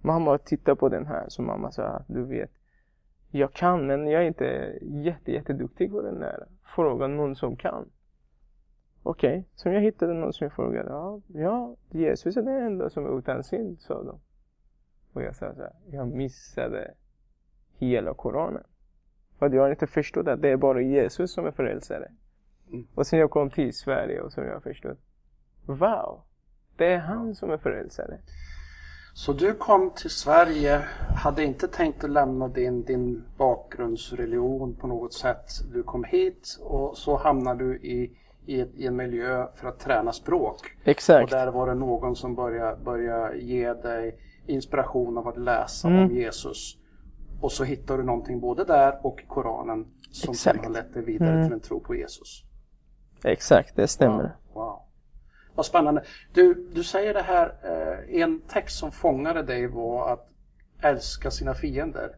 mamma, 0.00 0.38
titta 0.38 0.76
på 0.76 0.88
den 0.88 1.06
här. 1.06 1.24
Så 1.28 1.42
mamma 1.42 1.72
sa, 1.72 2.04
du 2.06 2.24
vet, 2.24 2.50
jag 3.34 3.52
kan 3.52 3.86
men 3.86 4.06
jag 4.06 4.22
är 4.22 4.26
inte 4.26 4.78
jätte, 4.82 5.32
jätteduktig 5.32 5.90
på 5.90 6.02
den 6.02 6.20
där. 6.20 6.46
Fråga 6.74 7.06
någon 7.06 7.36
som 7.36 7.56
kan. 7.56 7.90
Okej, 9.02 9.30
okay. 9.30 9.44
så 9.54 9.68
jag 9.68 9.80
hittade 9.80 10.14
någon 10.14 10.32
som 10.32 10.50
frågade. 10.50 10.90
Ja, 10.90 11.20
ja, 11.26 11.76
Jesus 11.90 12.36
är 12.36 12.42
den 12.42 12.62
enda 12.62 12.90
som 12.90 13.06
är 13.06 13.18
utan 13.18 13.44
synd, 13.44 13.80
sa 13.80 14.02
de. 14.02 14.20
Och 15.12 15.22
jag 15.22 15.36
sa 15.36 15.54
så 15.54 15.60
här, 15.60 15.72
jag 15.90 16.08
missade 16.08 16.94
hela 17.78 18.14
Koranen. 18.14 18.64
För 19.38 19.50
jag 19.50 19.62
har 19.62 19.70
inte 19.70 19.86
förstått 19.86 20.28
att 20.28 20.42
det 20.42 20.48
är 20.48 20.56
bara 20.56 20.80
Jesus 20.80 21.32
som 21.32 21.46
är 21.46 21.50
frälsare. 21.50 22.08
Mm. 22.68 22.86
Och 22.94 23.06
sen 23.06 23.18
jag 23.18 23.30
kom 23.30 23.50
till 23.50 23.74
Sverige 23.74 24.20
och 24.20 24.32
så 24.32 24.40
har 24.40 24.48
jag 24.48 24.62
förstått, 24.62 24.98
wow, 25.66 26.20
det 26.76 26.86
är 26.86 26.98
han 26.98 27.34
som 27.34 27.50
är 27.50 27.58
frälsare. 27.58 28.18
Så 29.14 29.32
du 29.32 29.54
kom 29.54 29.90
till 29.90 30.10
Sverige, 30.10 30.84
hade 31.16 31.44
inte 31.44 31.68
tänkt 31.68 32.04
att 32.04 32.10
lämna 32.10 32.48
din, 32.48 32.84
din 32.84 33.24
bakgrundsreligion 33.38 34.76
på 34.76 34.86
något 34.86 35.12
sätt. 35.12 35.50
Du 35.72 35.82
kom 35.82 36.04
hit 36.04 36.58
och 36.60 36.96
så 36.96 37.16
hamnade 37.16 37.64
du 37.64 37.76
i, 37.76 38.18
i, 38.46 38.60
i 38.60 38.86
en 38.86 38.96
miljö 38.96 39.46
för 39.54 39.68
att 39.68 39.80
träna 39.80 40.12
språk. 40.12 40.56
Exakt. 40.84 41.24
Och 41.24 41.30
där 41.30 41.46
var 41.46 41.66
det 41.66 41.74
någon 41.74 42.16
som 42.16 42.34
började, 42.34 42.76
började 42.84 43.38
ge 43.38 43.72
dig 43.72 44.18
inspiration 44.46 45.18
av 45.18 45.28
att 45.28 45.38
läsa 45.38 45.88
mm. 45.88 46.02
om 46.02 46.16
Jesus. 46.16 46.76
Och 47.40 47.52
så 47.52 47.64
hittar 47.64 47.98
du 47.98 48.04
någonting 48.04 48.40
både 48.40 48.64
där 48.64 49.06
och 49.06 49.20
i 49.22 49.26
Koranen 49.26 49.86
som 50.10 50.32
Exakt. 50.32 50.64
har 50.64 50.72
lett 50.72 50.94
dig 50.94 51.04
vidare 51.04 51.32
mm. 51.32 51.44
till 51.44 51.52
en 51.52 51.60
tro 51.60 51.80
på 51.80 51.94
Jesus. 51.94 52.44
Exakt, 53.24 53.76
det 53.76 53.88
stämmer. 53.88 54.36
Wow. 54.52 54.64
wow. 54.64 54.81
Vad 55.54 55.66
spännande. 55.66 56.04
Du, 56.32 56.68
du 56.74 56.84
säger 56.84 57.14
det 57.14 57.22
här, 57.22 57.54
eh, 57.62 58.22
en 58.22 58.40
text 58.40 58.78
som 58.78 58.92
fångade 58.92 59.42
dig 59.42 59.66
var 59.66 60.12
att 60.12 60.28
älska 60.82 61.30
sina 61.30 61.54
fiender. 61.54 62.16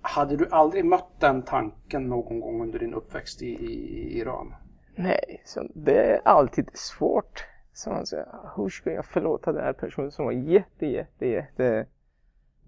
Hade 0.00 0.36
du 0.36 0.48
aldrig 0.50 0.84
mött 0.84 1.20
den 1.20 1.42
tanken 1.42 2.08
någon 2.08 2.40
gång 2.40 2.62
under 2.62 2.78
din 2.78 2.94
uppväxt 2.94 3.42
i, 3.42 3.46
i 3.46 4.18
Iran? 4.18 4.54
Nej, 4.96 5.42
så 5.44 5.68
det 5.74 6.12
är 6.12 6.20
alltid 6.24 6.70
svårt. 6.74 7.44
Så 7.72 7.90
man 7.90 8.06
säger, 8.06 8.26
hur 8.56 8.68
ska 8.68 8.92
jag 8.92 9.06
förlåta 9.06 9.52
den 9.52 9.64
här 9.64 9.72
personen 9.72 10.10
som 10.10 10.24
var 10.24 10.32
jätte, 10.32 10.86
jätte, 10.86 11.26
jätte 11.26 11.86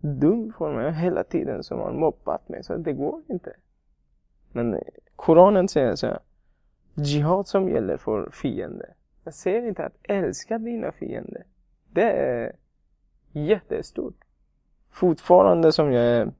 dum 0.00 0.53
för 0.59 0.75
mig 0.75 0.93
hela 0.93 1.25
tiden 1.25 1.62
som 1.62 1.79
har 1.79 1.93
mobbat 1.93 2.49
mig. 2.49 2.65
Så 2.65 2.76
det 2.76 2.93
går 2.93 3.23
inte. 3.29 3.57
Men 4.53 4.81
Koranen 5.17 5.69
säger 5.69 5.95
så 5.95 6.07
här, 6.07 6.19
jihad 6.97 7.49
som 7.49 7.69
gäller 7.69 7.97
för 7.97 8.31
fiender. 8.31 8.95
Jag 9.25 9.35
säger 9.35 9.69
inte 9.69 9.85
att 9.85 9.97
älska 10.03 10.59
dina 10.59 10.93
fiender. 10.93 11.45
Det 11.91 12.11
är 12.11 12.53
jättestort. 13.33 14.15
Fortfarande 14.91 15.73
som 15.73 15.93
jag 15.93 16.05
är, 16.05 16.33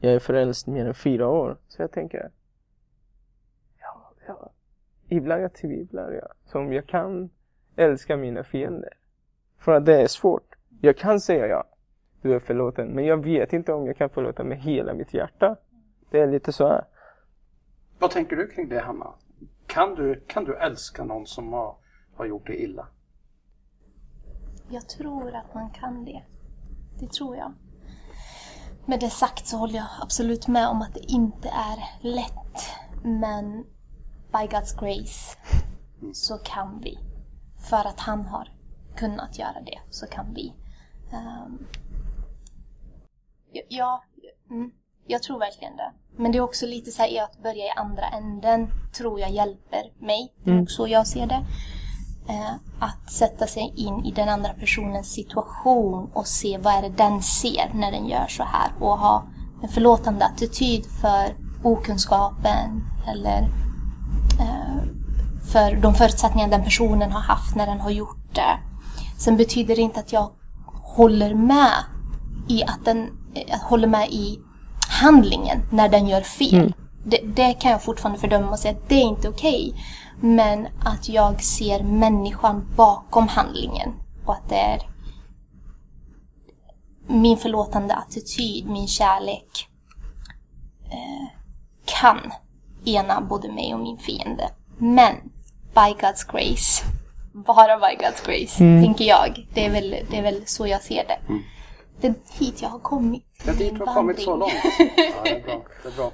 jag 0.00 0.14
är 0.14 0.18
frälst 0.18 0.66
mer 0.66 0.86
än 0.86 0.94
fyra 0.94 1.28
år. 1.28 1.56
Så 1.68 1.82
jag 1.82 1.92
tänker, 1.92 2.30
ja, 3.80 4.12
ja 4.26 4.50
ibland 5.08 5.42
jag 5.42 5.54
tvivlar 5.54 6.12
jag. 6.12 6.28
Som 6.44 6.72
jag 6.72 6.86
kan 6.86 7.30
älska 7.76 8.16
mina 8.16 8.44
fiender. 8.44 8.92
För 9.58 9.72
att 9.72 9.86
det 9.86 10.02
är 10.02 10.06
svårt. 10.06 10.54
Jag 10.80 10.96
kan 10.96 11.20
säga 11.20 11.46
ja, 11.46 11.64
du 12.22 12.34
är 12.34 12.38
förlåten. 12.38 12.88
Men 12.88 13.04
jag 13.04 13.24
vet 13.24 13.52
inte 13.52 13.72
om 13.72 13.86
jag 13.86 13.96
kan 13.96 14.10
förlåta 14.10 14.44
med 14.44 14.58
hela 14.58 14.94
mitt 14.94 15.14
hjärta. 15.14 15.56
Det 16.10 16.20
är 16.20 16.26
lite 16.26 16.52
så 16.52 16.68
här. 16.68 16.84
Vad 17.98 18.10
tänker 18.10 18.36
du 18.36 18.48
kring 18.48 18.68
det, 18.68 18.80
Hanna? 18.80 19.12
Kan 19.76 19.94
du, 19.94 20.24
kan 20.28 20.44
du 20.44 20.56
älska 20.56 21.04
någon 21.04 21.26
som 21.26 21.52
har, 21.52 21.76
har 22.16 22.26
gjort 22.26 22.46
dig 22.46 22.62
illa? 22.62 22.88
Jag 24.70 24.88
tror 24.88 25.34
att 25.34 25.54
man 25.54 25.70
kan 25.70 26.04
det. 26.04 26.24
Det 27.00 27.12
tror 27.12 27.36
jag. 27.36 27.54
Med 28.86 29.00
det 29.00 29.10
sagt 29.10 29.46
så 29.46 29.56
håller 29.56 29.74
jag 29.74 29.86
absolut 30.02 30.48
med 30.48 30.68
om 30.68 30.82
att 30.82 30.94
det 30.94 31.12
inte 31.12 31.48
är 31.48 31.84
lätt. 32.00 32.62
Men 33.04 33.62
by 34.32 34.38
God's 34.38 34.80
grace 34.80 35.38
mm. 36.00 36.14
så 36.14 36.38
kan 36.38 36.80
vi. 36.80 36.98
För 37.70 37.88
att 37.88 38.00
han 38.00 38.26
har 38.26 38.48
kunnat 38.96 39.38
göra 39.38 39.60
det 39.66 39.80
så 39.90 40.06
kan 40.06 40.34
vi. 40.34 40.54
Um, 41.12 41.66
ja, 43.68 44.04
mm, 44.50 44.70
jag 45.06 45.22
tror 45.22 45.38
verkligen 45.38 45.76
det. 45.76 45.92
Men 46.16 46.32
det 46.32 46.38
är 46.38 46.42
också 46.42 46.66
lite 46.66 46.90
så 46.90 47.02
här 47.02 47.22
att 47.22 47.42
börja 47.42 47.64
i 47.64 47.70
andra 47.76 48.08
änden 48.08 48.68
tror 48.96 49.20
jag 49.20 49.30
hjälper 49.30 49.82
mig. 49.98 50.32
Mm. 50.46 50.66
så 50.66 50.88
jag 50.88 51.06
ser 51.06 51.26
det. 51.26 51.44
Eh, 52.28 52.54
att 52.78 53.12
sätta 53.12 53.46
sig 53.46 53.72
in 53.76 54.04
i 54.04 54.12
den 54.12 54.28
andra 54.28 54.52
personens 54.52 55.12
situation 55.12 56.10
och 56.12 56.26
se 56.26 56.58
vad 56.58 56.74
är 56.74 56.82
det 56.82 56.88
den 56.88 57.22
ser 57.22 57.70
när 57.74 57.92
den 57.92 58.06
gör 58.06 58.26
så 58.28 58.42
här 58.42 58.70
och 58.80 58.98
ha 58.98 59.24
en 59.62 59.68
förlåtande 59.68 60.24
attityd 60.24 60.86
för 61.00 61.36
okunskapen 61.62 62.84
eller 63.06 63.42
eh, 64.40 64.82
för 65.52 65.76
de 65.76 65.94
förutsättningar 65.94 66.48
den 66.48 66.64
personen 66.64 67.12
har 67.12 67.20
haft 67.20 67.56
när 67.56 67.66
den 67.66 67.80
har 67.80 67.90
gjort 67.90 68.34
det. 68.34 68.58
Sen 69.18 69.36
betyder 69.36 69.76
det 69.76 69.82
inte 69.82 70.00
att 70.00 70.12
jag 70.12 70.30
håller 70.82 71.34
med 71.34 71.84
i 72.48 72.64
att 72.64 72.84
den 72.84 73.10
eh, 73.34 73.60
håller 73.60 73.88
med 73.88 74.08
i 74.10 74.38
handlingen 74.96 75.62
när 75.72 75.88
den 75.88 76.08
gör 76.08 76.20
fel. 76.20 76.54
Mm. 76.54 76.72
Det, 77.04 77.20
det 77.24 77.52
kan 77.52 77.70
jag 77.70 77.82
fortfarande 77.82 78.20
fördöma 78.20 78.50
och 78.50 78.58
säga 78.58 78.74
att 78.74 78.88
det 78.88 78.94
är 78.94 79.04
inte 79.04 79.28
okej. 79.28 79.74
Men 80.20 80.66
att 80.84 81.08
jag 81.08 81.42
ser 81.42 81.82
människan 81.82 82.72
bakom 82.76 83.28
handlingen 83.28 83.92
och 84.26 84.32
att 84.32 84.48
det 84.48 84.56
är 84.56 84.80
min 87.08 87.36
förlåtande 87.36 87.94
attityd, 87.94 88.66
min 88.66 88.88
kärlek 88.88 89.68
eh, 90.84 91.28
kan 91.84 92.32
ena 92.84 93.20
både 93.20 93.52
mig 93.52 93.74
och 93.74 93.80
min 93.80 93.98
fiende. 93.98 94.50
Men 94.78 95.14
by 95.74 95.94
God's 96.00 96.32
grace, 96.32 96.84
bara 97.32 97.78
by 97.78 98.04
God's 98.04 98.26
grace, 98.26 98.58
tänker 98.58 99.04
jag. 99.04 99.46
Det 99.54 99.66
är, 99.66 99.70
väl, 99.70 99.96
det 100.10 100.18
är 100.18 100.22
väl 100.22 100.42
så 100.46 100.66
jag 100.66 100.82
ser 100.82 101.04
det. 101.06 101.18
Det 102.00 102.06
är 102.06 102.14
hit 102.38 102.62
jag 102.62 102.68
har 102.68 102.78
kommit. 102.78 103.25
Det 103.44 103.50
är 103.50 103.54
dit 103.54 103.74
du 103.74 103.84
har 103.84 103.94
kommit 103.94 104.20
så 104.20 104.36
långt. 104.36 104.52
Ja, 104.96 105.22
det 105.24 105.30
är 105.30 105.42
bra. 105.42 105.64
Det 105.82 105.88
är 105.88 105.96
bra. 105.96 106.12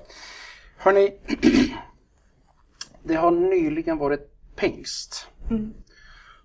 Hörrni, 0.76 1.12
det 3.02 3.14
har 3.14 3.30
nyligen 3.30 3.98
varit 3.98 4.32
pingst. 4.56 5.26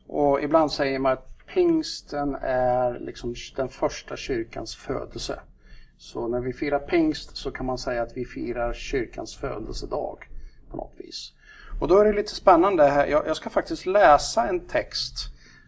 Och 0.08 0.42
ibland 0.42 0.72
säger 0.72 1.00
man 1.00 1.14
att 1.14 1.38
pingsten 1.54 2.36
är 2.42 3.00
liksom 3.00 3.36
den 3.56 3.70
första 3.70 4.18
kyrkans 4.18 4.76
födelse. 4.76 5.40
Så 5.98 6.28
när 6.28 6.40
vi 6.40 6.54
firar 6.54 6.80
pingst 6.80 7.38
så 7.38 7.52
kan 7.52 7.66
man 7.66 7.78
säga 7.78 8.02
att 8.02 8.18
vi 8.18 8.26
firar 8.26 8.74
kyrkans 8.74 9.36
födelsedag 9.36 10.18
på 10.72 10.78
något 10.78 10.94
vis. 10.98 11.34
Och 11.80 11.88
då 11.88 11.98
är 11.98 12.06
det 12.06 12.14
lite 12.14 12.36
spännande 12.36 12.84
här. 12.84 13.08
Jag, 13.08 13.28
jag 13.28 13.38
ska 13.38 13.50
faktiskt 13.50 13.86
läsa 13.86 14.48
en 14.48 14.60
text 14.60 15.14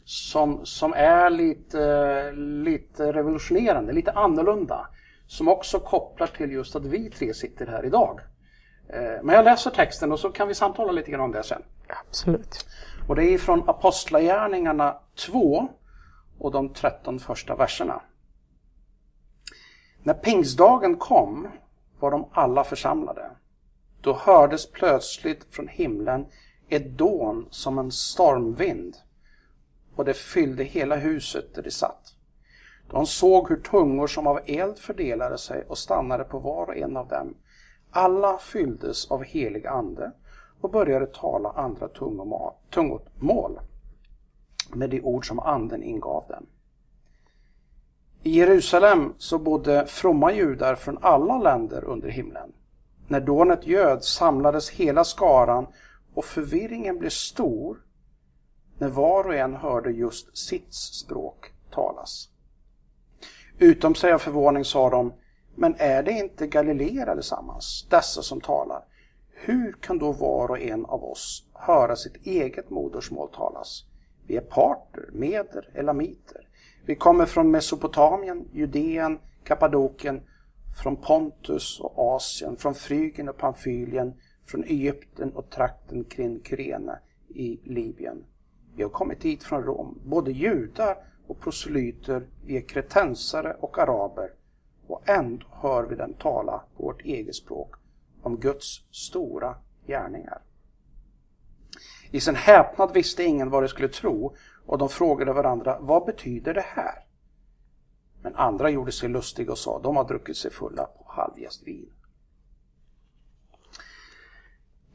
som, 0.05 0.65
som 0.65 0.93
är 0.93 1.29
lite, 1.29 2.31
lite 2.63 3.13
revolutionerande, 3.13 3.93
lite 3.93 4.11
annorlunda. 4.11 4.87
Som 5.29 5.47
också 5.47 5.79
kopplar 5.79 6.27
till 6.27 6.51
just 6.51 6.75
att 6.75 6.85
vi 6.85 7.09
tre 7.09 7.33
sitter 7.33 7.67
här 7.67 7.85
idag. 7.85 8.19
Eh, 8.89 9.23
Men 9.23 9.35
jag 9.35 9.45
läser 9.45 9.71
texten 9.71 10.11
och 10.11 10.19
så 10.19 10.29
kan 10.29 10.47
vi 10.47 10.55
samtala 10.55 10.91
lite 10.91 11.11
grann 11.11 11.21
om 11.21 11.31
det 11.31 11.43
sen. 11.43 11.61
Absolut. 12.07 12.65
Och 13.07 13.15
det 13.15 13.23
är 13.23 13.37
från 13.37 13.69
Apostlagärningarna 13.69 14.97
2 15.15 15.67
och 16.39 16.51
de 16.51 16.73
13 16.73 17.19
första 17.19 17.55
verserna. 17.55 18.01
När 20.03 20.13
pingstdagen 20.13 20.97
kom 20.97 21.47
var 21.99 22.11
de 22.11 22.29
alla 22.31 22.63
församlade. 22.63 23.31
Då 24.01 24.13
hördes 24.13 24.71
plötsligt 24.71 25.47
från 25.49 25.67
himlen 25.67 26.25
ett 26.69 26.97
dån 26.97 27.47
som 27.51 27.79
en 27.79 27.91
stormvind 27.91 28.95
och 29.95 30.05
det 30.05 30.13
fyllde 30.13 30.63
hela 30.63 30.95
huset 30.95 31.55
där 31.55 31.61
de 31.61 31.71
satt. 31.71 32.15
De 32.91 33.05
såg 33.05 33.49
hur 33.49 33.61
tungor 33.61 34.07
som 34.07 34.27
av 34.27 34.39
eld 34.45 34.77
fördelade 34.77 35.37
sig 35.37 35.65
och 35.67 35.77
stannade 35.77 36.23
på 36.23 36.39
var 36.39 36.67
och 36.67 36.77
en 36.77 36.97
av 36.97 37.07
dem. 37.07 37.35
Alla 37.91 38.37
fylldes 38.37 39.11
av 39.11 39.23
helig 39.23 39.67
ande 39.67 40.11
och 40.61 40.71
började 40.71 41.05
tala 41.05 41.49
andra 41.49 41.87
tungomål, 41.87 43.59
med 44.73 44.89
de 44.89 45.01
ord 45.01 45.27
som 45.27 45.39
anden 45.39 45.83
ingav 45.83 46.25
dem. 46.27 46.45
I 48.23 48.29
Jerusalem 48.29 49.13
så 49.17 49.39
bodde 49.39 49.85
fromma 49.87 50.31
judar 50.31 50.75
från 50.75 50.97
alla 51.01 51.37
länder 51.37 51.83
under 51.83 52.09
himlen. 52.09 52.53
När 53.07 53.19
dånet 53.19 53.67
göd 53.67 54.03
samlades 54.03 54.69
hela 54.69 55.03
skaran 55.03 55.67
och 56.13 56.25
förvirringen 56.25 56.99
blev 56.99 57.09
stor 57.09 57.77
när 58.77 58.87
var 58.87 59.23
och 59.23 59.35
en 59.35 59.55
hörde 59.55 59.91
just 59.91 60.37
sitt 60.37 60.73
språk 60.73 61.53
talas. 61.71 62.29
Utom 63.61 63.95
sig 63.95 64.13
av 64.13 64.19
förvåning 64.19 64.65
sa 64.65 64.89
de, 64.89 65.13
men 65.55 65.75
är 65.77 66.03
det 66.03 66.11
inte 66.11 66.47
galileer 66.47 67.07
allesammans, 67.07 67.87
dessa 67.89 68.21
som 68.21 68.41
talar? 68.41 68.83
Hur 69.33 69.71
kan 69.71 69.97
då 69.97 70.11
var 70.11 70.51
och 70.51 70.59
en 70.59 70.85
av 70.85 71.03
oss 71.03 71.43
höra 71.53 71.95
sitt 71.95 72.25
eget 72.25 72.69
modersmål 72.69 73.29
talas? 73.33 73.85
Vi 74.27 74.37
är 74.37 74.41
parter, 74.41 75.09
meder, 75.11 75.69
elamiter. 75.73 76.47
Vi 76.85 76.95
kommer 76.95 77.25
från 77.25 77.51
Mesopotamien, 77.51 78.47
Judeen, 78.53 79.19
Kappadokien, 79.43 80.21
från 80.83 80.95
Pontus 80.95 81.79
och 81.79 82.15
Asien, 82.15 82.57
från 82.57 82.75
Frygien 82.75 83.29
och 83.29 83.37
Pamfylien, 83.37 84.13
från 84.45 84.63
Egypten 84.63 85.31
och 85.31 85.49
trakten 85.49 86.03
kring 86.03 86.41
Kyrene 86.43 86.99
i 87.27 87.59
Libyen. 87.63 88.23
Vi 88.75 88.83
har 88.83 88.89
kommit 88.89 89.25
hit 89.25 89.43
från 89.43 89.63
Rom, 89.63 90.01
både 90.05 90.31
judar 90.31 90.97
och 91.29 91.39
proselyter, 91.39 92.27
vi 92.45 92.57
är 92.57 92.61
kretensare 92.61 93.55
och 93.59 93.77
araber 93.77 94.31
och 94.87 95.09
ändå 95.09 95.45
hör 95.51 95.83
vi 95.83 95.95
den 95.95 96.13
tala 96.13 96.63
på 96.77 96.83
vårt 96.83 97.01
eget 97.01 97.35
språk 97.35 97.75
om 98.21 98.39
Guds 98.39 98.83
stora 98.91 99.55
gärningar. 99.87 100.41
I 102.11 102.19
sin 102.19 102.35
häpnad 102.35 102.93
visste 102.93 103.23
ingen 103.23 103.49
vad 103.49 103.63
de 103.63 103.67
skulle 103.67 103.87
tro 103.87 104.35
och 104.65 104.77
de 104.77 104.89
frågade 104.89 105.33
varandra, 105.33 105.77
vad 105.79 106.05
betyder 106.05 106.53
det 106.53 106.65
här? 106.65 107.05
Men 108.21 108.35
andra 108.35 108.69
gjorde 108.69 108.91
sig 108.91 109.09
lustiga 109.09 109.51
och 109.51 109.57
sa, 109.57 109.79
de 109.79 109.95
har 109.95 110.03
druckit 110.03 110.37
sig 110.37 110.51
fulla 110.51 110.83
på 110.83 111.05
halvjäst 111.07 111.67
vin. 111.67 111.89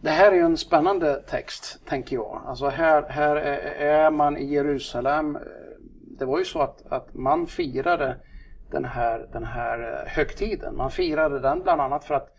Det 0.00 0.10
här 0.10 0.32
är 0.32 0.36
ju 0.36 0.44
en 0.44 0.56
spännande 0.56 1.22
text, 1.22 1.80
tänker 1.86 2.16
jag. 2.16 2.42
Alltså 2.46 2.68
här, 2.68 3.02
här 3.08 3.36
är 3.36 4.10
man 4.10 4.36
i 4.36 4.44
Jerusalem. 4.44 5.38
Det 6.18 6.24
var 6.24 6.38
ju 6.38 6.44
så 6.44 6.60
att, 6.60 6.86
att 6.86 7.14
man 7.14 7.46
firade 7.46 8.16
den 8.70 8.84
här, 8.84 9.28
den 9.32 9.44
här 9.44 10.04
högtiden. 10.06 10.76
Man 10.76 10.90
firade 10.90 11.40
den 11.40 11.62
bland 11.62 11.80
annat 11.80 12.04
för 12.04 12.14
att 12.14 12.34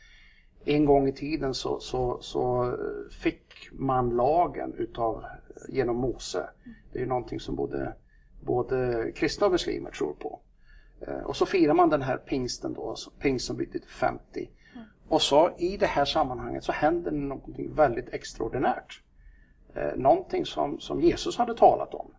en 0.66 0.86
gång 0.86 1.08
i 1.08 1.14
tiden 1.14 1.54
så, 1.54 1.80
så, 1.80 2.18
så 2.22 2.76
fick 3.22 3.70
man 3.72 4.10
lagen 4.10 4.74
utav, 4.78 5.24
genom 5.70 5.96
Mose. 5.96 6.50
Det 6.92 7.00
är 7.00 7.04
ju 7.04 7.10
någonting 7.10 7.40
som 7.40 7.56
både, 7.56 7.94
både 8.42 9.12
kristna 9.16 9.46
och 9.46 9.52
muslimer 9.52 9.92
tror 9.92 10.14
på. 10.14 10.40
Eh, 11.08 11.20
Och 11.20 11.36
så 11.36 11.46
firar 11.46 11.74
man 11.74 11.90
den 11.90 12.02
här 12.02 12.18
pingsten 12.18 12.74
då, 12.74 12.96
pingst 13.20 13.46
som 13.46 13.58
byter 13.58 13.72
till 13.72 13.90
50. 13.90 14.50
Och 15.08 15.22
så 15.22 15.52
i 15.58 15.78
det 15.78 15.86
här 15.86 16.06
sammanhanget 16.06 16.64
så 16.64 16.72
händer 16.72 17.12
någonting 17.12 17.74
väldigt 17.74 18.10
extraordinärt. 18.14 19.02
Eh, 19.74 19.96
någonting 19.96 20.46
som, 20.46 20.80
som 20.80 21.02
Jesus 21.02 21.38
hade 21.38 21.56
talat 21.56 21.94
om. 21.94 22.12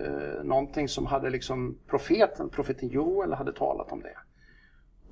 Eh, 0.00 0.44
någonting 0.44 0.88
som 0.88 1.06
hade 1.06 1.30
liksom 1.30 1.78
profeten, 1.86 2.48
profeten 2.48 2.88
Joel 2.88 3.32
hade 3.32 3.52
talat 3.52 3.92
om 3.92 4.00
det. 4.00 4.16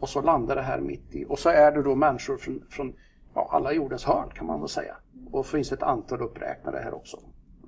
Och 0.01 0.09
så 0.09 0.23
landar 0.23 0.57
det 0.57 0.63
här 0.63 0.81
mitt 0.81 1.15
i, 1.15 1.25
och 1.29 1.39
så 1.39 1.49
är 1.49 1.73
det 1.73 1.83
då 1.83 1.95
människor 1.95 2.37
från, 2.37 2.63
från 2.71 2.95
ja, 3.35 3.49
alla 3.53 3.73
jordens 3.73 4.05
hörn 4.05 4.31
kan 4.35 4.47
man 4.47 4.61
väl 4.61 4.69
säga. 4.69 4.97
Och 5.31 5.47
finns 5.47 5.73
ett 5.73 5.83
antal 5.83 6.23
uppräknade 6.23 6.79
här 6.79 6.95
också. 6.95 7.17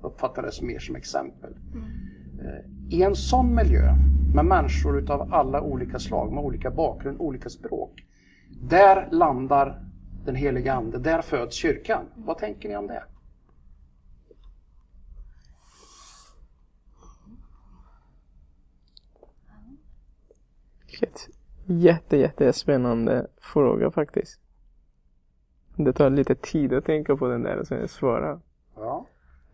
Uppfattades 0.01 0.61
mer 0.61 0.79
som 0.79 0.95
exempel. 0.95 1.53
Eh, 2.41 2.97
I 2.97 3.03
en 3.03 3.15
sån 3.15 3.55
miljö 3.55 3.93
med 4.35 4.45
människor 4.45 4.99
utav 4.99 5.33
alla 5.33 5.61
olika 5.61 5.99
slag, 5.99 6.33
med 6.33 6.43
olika 6.43 6.71
bakgrund, 6.71 7.21
olika 7.21 7.49
språk. 7.49 8.05
Där 8.61 9.07
landar 9.11 9.83
den 10.25 10.35
heliga 10.35 10.73
Ande, 10.73 10.97
där 10.99 11.21
föds 11.21 11.55
kyrkan. 11.55 12.05
Vad 12.15 12.37
tänker 12.37 12.69
ni 12.69 12.77
om 12.77 12.87
det? 12.87 13.03
Vilket 20.99 21.27
jätte, 21.65 22.17
jättespännande 22.17 23.27
fråga 23.41 23.91
faktiskt. 23.91 24.39
Det 25.75 25.93
tar 25.93 26.09
lite 26.09 26.35
tid 26.35 26.73
att 26.73 26.85
tänka 26.85 27.15
på 27.15 27.27
den 27.27 27.43
där 27.43 27.57
och 27.57 27.67
sen 27.67 27.87
svara. 27.87 28.39
Ja, 28.75 29.05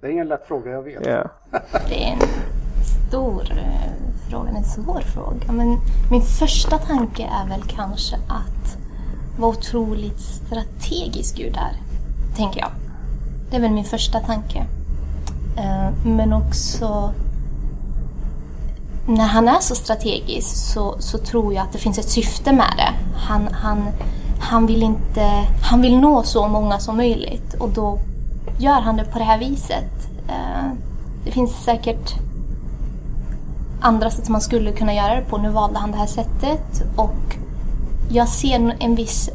det 0.02 0.08
är 0.08 0.12
ingen 0.12 0.28
lätt 0.28 0.48
fråga, 0.48 0.72
jag 0.72 0.84
vet. 0.84 1.06
Ja. 1.06 1.30
Det 1.90 2.04
är 2.04 2.12
en 2.14 2.20
stor 3.10 3.52
eh, 3.52 4.30
fråga, 4.30 4.50
en 4.50 4.64
svår 4.64 5.02
fråga. 5.02 5.52
Men 5.52 5.78
min 6.12 6.22
första 6.22 6.78
tanke 6.78 7.24
är 7.24 7.50
väl 7.50 7.62
kanske 7.68 8.16
att 8.16 8.78
vad 9.40 9.50
otroligt 9.50 10.20
strategisk 10.20 11.38
Gud 11.38 11.56
är, 11.56 11.76
tänker 12.36 12.60
jag. 12.60 12.72
Det 13.50 13.56
är 13.56 13.62
väl 13.62 13.72
min 13.72 13.86
första 13.86 14.20
tanke. 14.20 14.66
Eh, 15.58 16.06
Men 16.06 16.34
också 16.34 17.14
när 19.08 19.28
han 19.28 19.48
är 19.48 19.60
så 19.60 19.76
strategisk 19.76 20.56
så, 20.74 20.96
så 21.00 21.18
tror 21.18 21.54
jag 21.54 21.64
att 21.64 21.72
det 21.72 21.78
finns 21.78 21.98
ett 21.98 22.10
syfte 22.10 22.54
med 22.54 22.74
det. 22.78 23.18
Han, 23.18 23.48
han, 23.52 23.88
han, 24.40 24.66
vill 24.66 24.84
inte, 24.84 25.46
han 25.62 25.82
vill 25.82 26.00
nå 26.00 26.24
så 26.24 26.48
många 26.48 26.80
som 26.80 26.98
möjligt 26.98 27.54
och 27.54 27.70
då 27.70 28.00
gör 28.58 28.82
han 28.82 28.98
det 28.98 29.06
på 29.06 29.20
det 29.20 29.26
här 29.26 29.40
viset. 29.40 30.10
Eh, 30.28 30.72
det 31.26 31.32
finns 31.32 31.52
säkert 31.64 32.14
andra 33.82 34.12
sätt 34.12 34.26
som 34.26 34.32
man 34.32 34.42
skulle 34.42 34.72
kunna 34.72 34.94
göra 34.94 35.16
det 35.16 35.22
på. 35.22 35.38
Nu 35.38 35.50
valde 35.50 35.80
han 35.80 35.92
det 35.92 35.98
här 35.98 36.08
sättet 36.08 36.84
och 36.96 37.36
jag 38.10 38.28
ser 38.28 38.76
en 38.80 38.96
viss... 38.96 39.30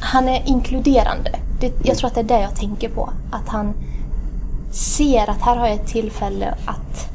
Han 0.00 0.28
är 0.28 0.42
inkluderande. 0.48 1.30
Det, 1.60 1.72
jag 1.82 1.98
tror 1.98 2.08
att 2.08 2.14
det 2.14 2.20
är 2.20 2.24
det 2.24 2.40
jag 2.40 2.56
tänker 2.56 2.88
på. 2.88 3.10
Att 3.30 3.48
han 3.48 3.74
ser 4.72 5.30
att 5.30 5.40
här 5.42 5.56
har 5.56 5.66
jag 5.66 5.76
ett 5.76 5.86
tillfälle 5.86 6.54
att 6.64 7.13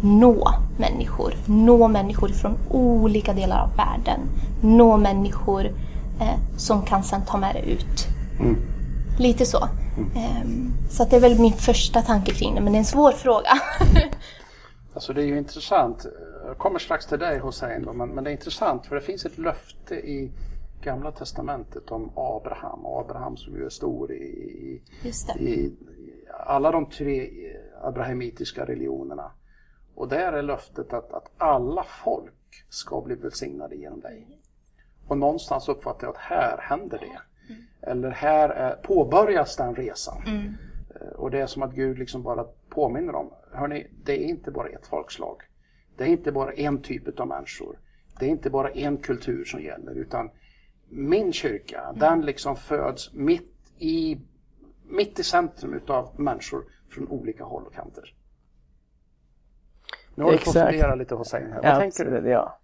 nå 0.00 0.54
människor. 0.78 1.34
Nå 1.46 1.88
människor 1.88 2.28
från 2.28 2.58
olika 2.70 3.32
delar 3.32 3.62
av 3.62 3.76
världen. 3.76 4.20
Nå 4.62 4.96
människor 4.96 5.64
eh, 6.20 6.38
som 6.56 6.82
kan 6.82 7.02
sen 7.02 7.22
ta 7.26 7.38
med 7.38 7.54
det 7.54 7.70
ut. 7.70 8.06
Mm. 8.40 8.56
Lite 9.18 9.46
så. 9.46 9.68
Ehm, 10.16 10.72
så 10.90 11.04
det 11.04 11.16
är 11.16 11.20
väl 11.20 11.40
min 11.40 11.52
första 11.52 12.02
tanke 12.02 12.32
kring 12.32 12.54
det, 12.54 12.60
men 12.60 12.72
det 12.72 12.76
är 12.76 12.80
en 12.80 12.84
svår 12.84 13.12
fråga. 13.12 13.50
Alltså 14.94 15.12
det 15.12 15.22
är 15.22 15.26
ju 15.26 15.38
intressant. 15.38 16.06
Jag 16.46 16.58
kommer 16.58 16.78
strax 16.78 17.06
till 17.06 17.18
dig 17.18 17.38
Hussein, 17.38 17.84
då, 17.84 17.92
men, 17.92 18.08
men 18.08 18.24
det 18.24 18.30
är 18.30 18.32
intressant 18.32 18.86
för 18.86 18.94
det 18.94 19.00
finns 19.00 19.26
ett 19.26 19.38
löfte 19.38 19.94
i 19.94 20.32
Gamla 20.82 21.12
Testamentet 21.12 21.90
om 21.90 22.10
Abraham. 22.14 22.86
Abraham 22.86 23.36
som 23.36 23.54
ju 23.56 23.64
är 23.64 23.70
stor 23.70 24.12
i, 24.12 24.82
i 25.38 25.72
alla 26.46 26.70
de 26.70 26.86
tre 26.86 27.30
abrahamitiska 27.82 28.64
religionerna. 28.64 29.30
Och 29.98 30.08
där 30.08 30.32
är 30.32 30.42
löftet 30.42 30.92
att, 30.92 31.12
att 31.12 31.30
alla 31.38 31.84
folk 32.04 32.64
ska 32.68 33.00
bli 33.00 33.14
välsignade 33.14 33.74
genom 33.76 34.00
dig. 34.00 34.40
Och 35.08 35.18
någonstans 35.18 35.68
uppfattar 35.68 36.06
jag 36.06 36.14
att 36.14 36.20
här 36.20 36.58
händer 36.58 36.98
det. 36.98 37.20
Eller 37.90 38.10
här 38.10 38.48
är, 38.48 38.74
påbörjas 38.76 39.56
den 39.56 39.74
resan. 39.74 40.22
Eh, 41.00 41.06
Och 41.08 41.30
det 41.30 41.40
är 41.40 41.46
som 41.46 41.62
att 41.62 41.72
Gud 41.74 41.98
liksom 41.98 42.22
bara 42.22 42.44
påminner 42.68 43.14
om, 43.14 43.30
hörni, 43.52 43.86
det 44.04 44.12
är 44.24 44.28
inte 44.28 44.50
bara 44.50 44.68
ett 44.68 44.86
folkslag. 44.86 45.42
Det 45.96 46.04
är 46.04 46.08
inte 46.08 46.32
bara 46.32 46.52
en 46.52 46.82
typ 46.82 47.20
av 47.20 47.28
människor. 47.28 47.78
Det 48.18 48.26
är 48.26 48.30
inte 48.30 48.50
bara 48.50 48.70
en 48.70 48.96
kultur 48.96 49.44
som 49.44 49.60
gäller, 49.62 49.92
utan 49.94 50.30
min 50.88 51.32
kyrka, 51.32 51.92
den 51.96 52.20
liksom 52.20 52.56
föds 52.56 53.12
mitt 53.14 53.72
i, 53.78 54.20
mitt 54.88 55.18
i 55.18 55.22
centrum 55.22 55.74
utav 55.74 56.20
människor 56.20 56.64
från 56.90 57.08
olika 57.08 57.44
håll 57.44 57.66
och 57.66 57.74
kanter. 57.74 58.14
Nu 60.18 60.24
har 60.24 60.32
du 60.32 60.38
fått 60.38 60.46
Exakt. 60.48 60.70
fundera 60.70 60.94
lite 60.94 61.16
Hussein 61.16 61.52
här. 61.52 61.62
Vad 61.62 61.80
tänker 61.80 62.04
du? 62.04 62.10
Absolut, 62.10 62.32
Ja. 62.32 62.58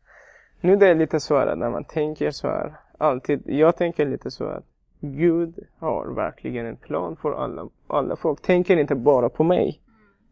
Nu 0.61 0.77
det 0.77 0.89
är 0.89 0.95
lite 0.95 1.19
här 1.31 1.57
när 1.57 1.71
man 1.71 1.85
tänker 1.85 2.31
så 2.31 2.49
här. 2.49 2.75
Alltid, 2.99 3.43
jag 3.47 3.77
tänker 3.77 4.07
lite 4.07 4.31
så 4.31 4.45
att 4.45 4.65
Gud 5.01 5.59
har 5.79 6.07
verkligen 6.15 6.67
en 6.67 6.77
plan 6.77 7.17
för 7.17 7.33
alla, 7.45 7.69
alla 7.87 8.17
folk. 8.17 8.43
Tänker 8.43 8.77
inte 8.77 8.95
bara 8.95 9.29
på 9.29 9.45
mig. 9.45 9.81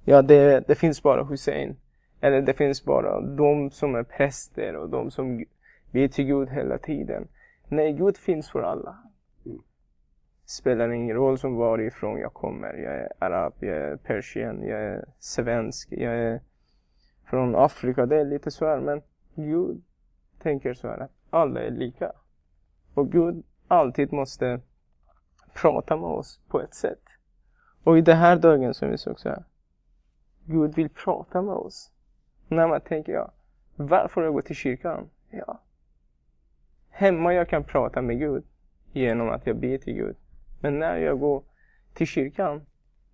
Ja, 0.04 0.22
det, 0.22 0.68
det 0.68 0.74
finns 0.74 1.02
bara 1.02 1.24
Hussein. 1.24 1.76
Eller 2.20 2.42
det 2.42 2.54
finns 2.54 2.85
bara 2.85 3.20
de 3.20 3.70
som 3.70 3.94
är 3.94 4.02
präster 4.02 4.76
och 4.76 4.88
de 4.88 5.11
som 5.11 5.44
ber 5.90 6.08
till 6.08 6.24
Gud 6.24 6.48
hela 6.48 6.78
tiden. 6.78 7.28
Nej, 7.68 7.92
Gud 7.92 8.16
finns 8.16 8.50
för 8.50 8.62
alla. 8.62 8.96
Spelar 10.46 10.90
ingen 10.90 11.16
roll 11.16 11.38
som 11.38 11.54
varifrån 11.54 12.18
jag 12.18 12.35
kommer. 12.35 12.74
Jag 12.74 12.94
är 12.94 13.08
arab, 13.18 13.52
jag 13.61 13.76
är 13.76 13.96
persien, 13.96 14.62
jag 14.62 14.82
är 14.82 15.04
svensk, 15.18 15.88
jag 15.92 16.14
är 16.14 16.40
från 17.24 17.54
Afrika. 17.54 18.06
Det 18.06 18.20
är 18.20 18.24
lite 18.24 18.50
så 18.50 18.66
här, 18.66 18.80
men 18.80 19.02
Gud 19.35 19.82
tänker 20.38 20.74
så 20.74 20.88
här 20.88 20.98
att 20.98 21.11
alla 21.30 21.61
är 21.61 21.70
lika. 21.70 22.12
Och 22.94 23.12
Gud 23.12 23.44
alltid 23.68 24.12
måste 24.12 24.61
prata 25.54 25.96
med 25.96 26.11
oss 26.11 26.40
på 26.48 26.61
ett 26.61 26.74
sätt. 26.74 27.02
Och 27.85 27.98
i 27.98 28.00
den 28.00 28.16
här 28.16 28.37
dagen 28.37 28.74
som 28.74 28.90
vi 28.90 28.98
såg 28.98 29.20
så 29.20 29.28
här, 29.28 29.44
Gud 30.44 30.74
vill 30.74 30.88
prata 30.88 31.42
med 31.42 31.54
oss. 31.54 31.92
När 32.48 32.68
man 32.68 32.80
tänker, 32.80 33.12
ja, 33.12 33.32
varför 33.76 34.22
jag 34.22 34.32
går 34.32 34.40
till 34.40 34.56
kyrkan? 34.56 35.08
Ja, 35.30 35.61
hemma 36.90 37.35
jag 37.35 37.48
kan 37.48 37.64
prata 37.64 38.02
med 38.02 38.18
Gud 38.18 38.44
genom 38.92 39.30
att 39.30 39.46
jag 39.46 39.56
ber 39.56 39.78
till 39.78 39.94
Gud. 39.94 40.16
Men 40.61 40.78
när 40.78 40.96
jag 40.96 41.20
går 41.20 41.42
till 41.94 42.06
kyrkan, 42.06 42.66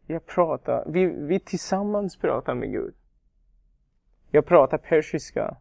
jag 0.07 0.27
pratar, 0.27 0.85
vi, 0.87 1.07
vi 1.07 1.41
tillsammans 1.41 2.17
pratar 2.17 2.55
med 2.55 2.71
Gud. 2.73 2.95
Jag 4.31 4.47
pratar 4.47 4.79
persiska, 4.79 5.57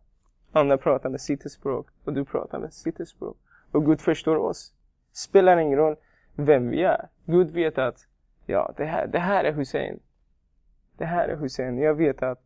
andra 0.51 0.77
pratar 0.77 1.09
med 1.09 1.21
sitt 1.21 1.51
språk 1.51 1.87
och 2.05 2.13
du 2.13 2.25
pratar 2.25 2.59
med 2.59 2.73
sitt 2.73 3.07
språk. 3.07 3.37
Och 3.71 3.85
Gud 3.85 4.01
förstår 4.01 4.35
oss. 4.35 4.73
Spelar 5.11 5.57
ingen 5.57 5.77
roll 5.77 5.95
vem 6.35 6.69
vi 6.69 6.83
är. 6.83 7.07
Gud 7.25 7.51
vet 7.51 7.77
att, 7.77 8.07
ja, 8.45 8.73
det 8.77 8.85
här, 8.85 9.07
det 9.07 9.19
här 9.19 9.43
är 9.43 9.51
Hussein. 9.51 9.99
Det 10.97 11.05
här 11.05 11.27
är 11.27 11.35
Hussein. 11.35 11.77
Jag 11.77 11.95
vet 11.95 12.23
att 12.23 12.41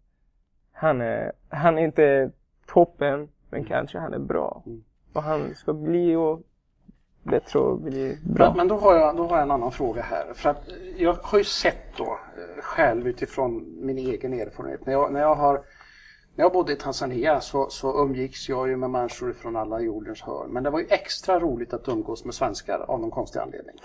han 0.72 1.02
är, 1.02 1.32
han 1.50 1.78
är 1.78 1.82
inte 1.82 2.32
toppen, 2.66 3.30
men 3.50 3.66
kanske 3.66 4.00
han 4.00 4.14
är 4.14 4.20
bra. 4.20 4.64
Och 5.14 5.24
han 5.24 5.56
ska 5.56 5.74
bli 5.74 6.16
och 6.16 6.42
bättre 7.24 7.60
och 7.60 7.80
bli 7.80 8.18
bra. 8.24 8.48
Men, 8.48 8.58
men 8.58 8.68
då, 8.68 8.76
har 8.76 8.96
jag, 8.96 9.18
då 9.18 9.28
har 9.28 9.36
jag 9.36 9.44
en 9.44 9.52
annan 9.52 9.72
fråga 9.72 10.02
här. 10.02 10.34
För 10.34 10.50
att 10.50 10.70
jag 10.98 11.14
har 11.14 11.38
ju 11.38 11.44
sett 11.44 11.98
då 11.98 12.04
eh, 12.04 12.62
själv 12.62 13.08
utifrån 13.08 13.86
min 13.86 13.98
egen 13.98 14.34
erfarenhet. 14.34 14.86
När 14.86 14.94
jag, 14.94 15.14
när 15.14 15.22
jag, 15.22 15.36
har, 15.36 15.62
när 16.36 16.46
jag 16.46 16.54
bodde 16.54 16.74
i 16.74 16.76
Tanzania 16.76 17.42
så, 17.42 17.70
så 17.70 18.04
umgicks 18.04 18.50
jag 18.50 18.70
ju 18.70 18.78
med 18.78 18.90
människor 18.90 19.34
från 19.34 19.56
alla 19.56 19.80
jordens 19.80 20.22
hörn. 20.22 20.50
Men 20.52 20.64
det 20.64 20.70
var 20.70 20.80
ju 20.80 20.88
extra 20.90 21.40
roligt 21.40 21.74
att 21.74 21.88
umgås 21.88 22.26
med 22.26 22.34
svenskar 22.34 22.80
av 22.80 23.00
någon 23.00 23.12
konstig 23.12 23.40
anledning. 23.40 23.76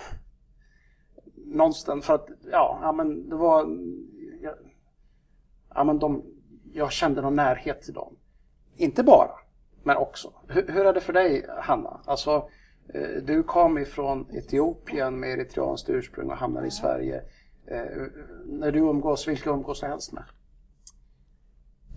Någonstans 1.35 2.07
för 2.07 2.15
att, 2.15 2.29
ja, 2.51 2.79
ja 2.83 2.93
men 2.93 3.29
det 3.29 3.37
var... 3.37 3.67
Ja, 4.43 4.55
ja 5.75 5.85
men 5.85 5.99
de, 5.99 6.25
jag 6.73 6.93
kände 6.93 7.21
någon 7.23 7.37
närhet 7.37 7.83
till 7.83 7.95
dem. 7.95 8.17
Inte 8.77 9.03
bara, 9.03 9.31
men 9.83 9.97
också. 9.97 10.33
Hur, 10.49 10.69
hur 10.69 10.87
är 10.87 10.93
det 10.93 11.01
för 11.01 11.13
dig, 11.13 11.47
Hanna? 11.59 12.01
Alltså, 12.05 12.49
eh, 12.95 13.23
du 13.23 13.43
kom 13.43 13.79
ifrån 13.79 14.27
Etiopien 14.33 15.21
med 15.21 15.31
eritreanskt 15.31 15.89
ursprung 15.89 16.31
och 16.31 16.37
hamnade 16.37 16.67
i 16.67 16.71
Sverige. 16.71 17.23
Eh, 17.67 17.85
när 18.47 18.73
du 18.73 18.79
umgås, 18.79 19.29
vilka 19.29 19.51
umgås 19.51 19.81
du 19.81 19.87
helst 19.87 20.13
med? 20.13 20.25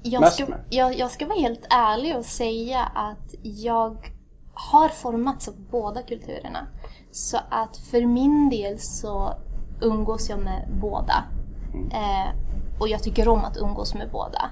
Jag 0.04 0.34
ska, 0.34 0.46
jag, 0.70 1.00
jag 1.00 1.12
ska 1.12 1.28
vara 1.28 1.40
helt 1.40 1.68
ärlig 1.70 2.18
och 2.18 2.26
säga 2.26 2.84
att 2.84 3.36
jag 3.42 4.14
har 4.54 4.90
formats 4.90 5.48
av 5.48 5.54
båda 5.72 6.02
kulturerna. 6.02 6.68
Så 7.12 7.38
att 7.50 7.78
för 7.78 8.06
min 8.06 8.50
del 8.50 8.80
så 8.80 9.34
umgås 9.82 10.30
jag 10.30 10.40
med 10.40 10.68
båda. 10.82 11.24
Eh, 11.92 12.30
och 12.80 12.88
jag 12.88 13.04
tycker 13.04 13.28
om 13.28 13.46
att 13.46 13.58
umgås 13.58 13.94
med 13.94 14.12
båda. 14.12 14.52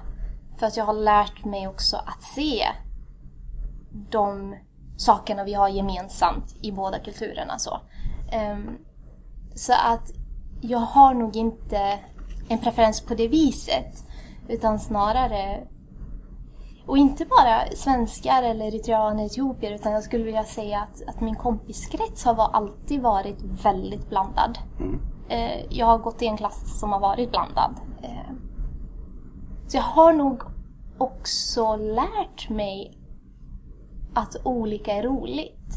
För 0.58 0.66
att 0.66 0.76
jag 0.76 0.84
har 0.84 0.94
lärt 0.94 1.44
mig 1.44 1.68
också 1.68 1.96
att 1.96 2.22
se 2.22 2.66
de 4.10 4.56
sakerna 4.96 5.44
vi 5.44 5.54
har 5.54 5.68
gemensamt 5.68 6.56
i 6.62 6.72
båda 6.72 6.98
kulturerna. 6.98 7.58
Så, 7.58 7.80
Ehm, 8.30 8.78
så 9.54 9.72
att 9.72 10.10
jag 10.60 10.78
har 10.78 11.14
nog 11.14 11.36
inte 11.36 11.98
en 12.48 12.58
preferens 12.58 13.00
på 13.00 13.14
det 13.14 13.28
viset. 13.28 14.04
Utan 14.48 14.78
snarare 14.78 15.66
och 16.86 16.98
inte 16.98 17.24
bara 17.24 17.76
svenskar 17.76 18.42
eller 18.42 18.64
eritreaner, 18.64 19.26
etiopier 19.26 19.74
utan 19.74 19.92
jag 19.92 20.02
skulle 20.02 20.24
vilja 20.24 20.44
säga 20.44 20.80
att, 20.80 21.08
att 21.08 21.20
min 21.20 21.34
kompiskrets 21.34 22.24
har 22.24 22.34
var, 22.34 22.50
alltid 22.52 23.02
varit 23.02 23.42
väldigt 23.64 24.08
blandad. 24.08 24.58
Eh, 25.28 25.64
jag 25.70 25.86
har 25.86 25.98
gått 25.98 26.22
i 26.22 26.26
en 26.26 26.36
klass 26.36 26.80
som 26.80 26.92
har 26.92 27.00
varit 27.00 27.30
blandad. 27.30 27.74
Eh, 28.02 28.32
så 29.66 29.76
jag 29.76 29.82
har 29.82 30.12
nog 30.12 30.42
också 30.98 31.76
lärt 31.76 32.50
mig 32.50 32.98
att 34.14 34.36
olika 34.44 34.92
är 34.92 35.02
roligt. 35.02 35.72